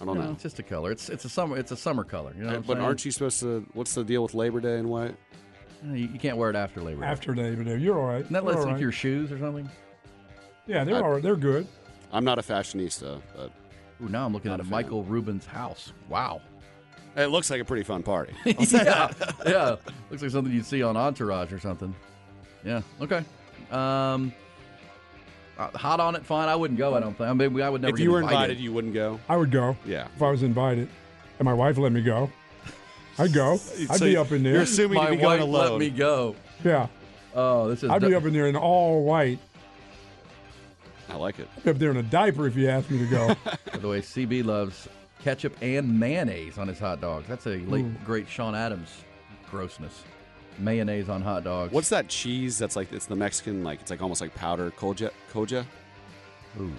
[0.00, 0.32] I don't You know, know.
[0.32, 0.90] it's just a color.
[0.90, 1.56] It's it's a summer.
[1.56, 2.32] It's a summer color.
[2.36, 2.46] You know.
[2.48, 2.84] What I'm but saying?
[2.86, 3.64] aren't you supposed to?
[3.74, 5.14] What's the deal with Labor Day and white?
[5.88, 7.06] Uh, You, you can't wear it after Labor Day.
[7.06, 8.22] After David, you're all right.
[8.22, 8.80] Isn't that You're like all right.
[8.80, 9.70] your shoes or something?
[10.66, 11.22] Yeah, they're I- all right.
[11.22, 11.68] They're good.
[12.12, 13.50] I'm not a fashionista, but
[14.02, 14.70] Ooh, now I'm looking Not at a fan.
[14.70, 15.92] Michael Rubin's house.
[16.08, 16.40] Wow.
[17.16, 18.32] it looks like a pretty fun party.
[18.44, 19.10] yeah,
[19.46, 19.76] yeah.
[20.10, 21.94] Looks like something you'd see on Entourage or something.
[22.64, 22.82] Yeah.
[23.00, 23.22] Okay.
[23.70, 24.32] Um,
[25.58, 26.48] uh, hot on it, fine.
[26.48, 26.94] I wouldn't go.
[26.94, 27.28] I don't think.
[27.28, 27.90] I mean, I would never.
[27.92, 28.36] if get you were invited.
[28.36, 29.20] invited, you wouldn't go.
[29.28, 29.76] I would go.
[29.84, 30.08] Yeah.
[30.16, 30.88] If I was invited,
[31.38, 32.30] and my wife let me go,
[33.18, 33.58] I'd go.
[33.90, 34.54] I'd be up in there.
[34.54, 36.34] You're assuming My to be going wife let me go.
[36.64, 36.86] yeah.
[37.34, 37.90] Oh, this is.
[37.90, 39.38] I'd be up in there in all white.
[41.10, 41.48] I like it.
[41.56, 43.34] I'd be up there in a diaper if you asked me to go.
[43.72, 44.88] By the way, CB loves
[45.22, 47.26] ketchup and mayonnaise on his hot dogs.
[47.28, 47.94] That's a late Ooh.
[48.04, 48.90] great Sean Adams
[49.50, 50.04] grossness.
[50.58, 51.72] Mayonnaise on hot dogs.
[51.72, 52.58] What's that cheese?
[52.58, 55.10] That's like it's the Mexican, like it's like almost like powder koja.
[55.32, 55.64] Koja?
[56.60, 56.72] Ooh.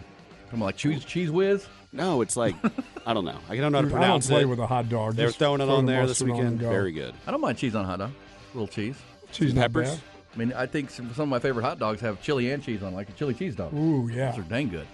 [0.50, 1.68] Come on, like cheese, cheese whiz.
[1.94, 2.56] No, it's like
[3.06, 3.38] I don't know.
[3.50, 4.46] I don't know how to Dude, I don't pronounce play it.
[4.46, 5.16] with a hot dog.
[5.16, 6.72] They were Just throwing it on there this mustard on and weekend.
[6.72, 7.14] Very good.
[7.28, 8.12] I don't mind cheese on hot dog.
[8.12, 8.96] A little cheese.
[9.32, 10.00] Cheese not Peppers.
[10.34, 12.84] I mean, I think some, some of my favorite hot dogs have chili and cheese
[12.84, 13.74] on, like a chili cheese dog.
[13.74, 14.32] Ooh, yeah.
[14.32, 14.88] Those are dang good.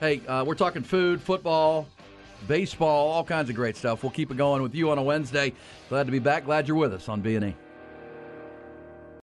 [0.00, 1.86] Hey, uh, we're talking food, football,
[2.46, 4.02] baseball, all kinds of great stuff.
[4.02, 5.52] We'll keep it going with you on a Wednesday.
[5.88, 6.44] Glad to be back.
[6.44, 7.54] Glad you're with us on B&E.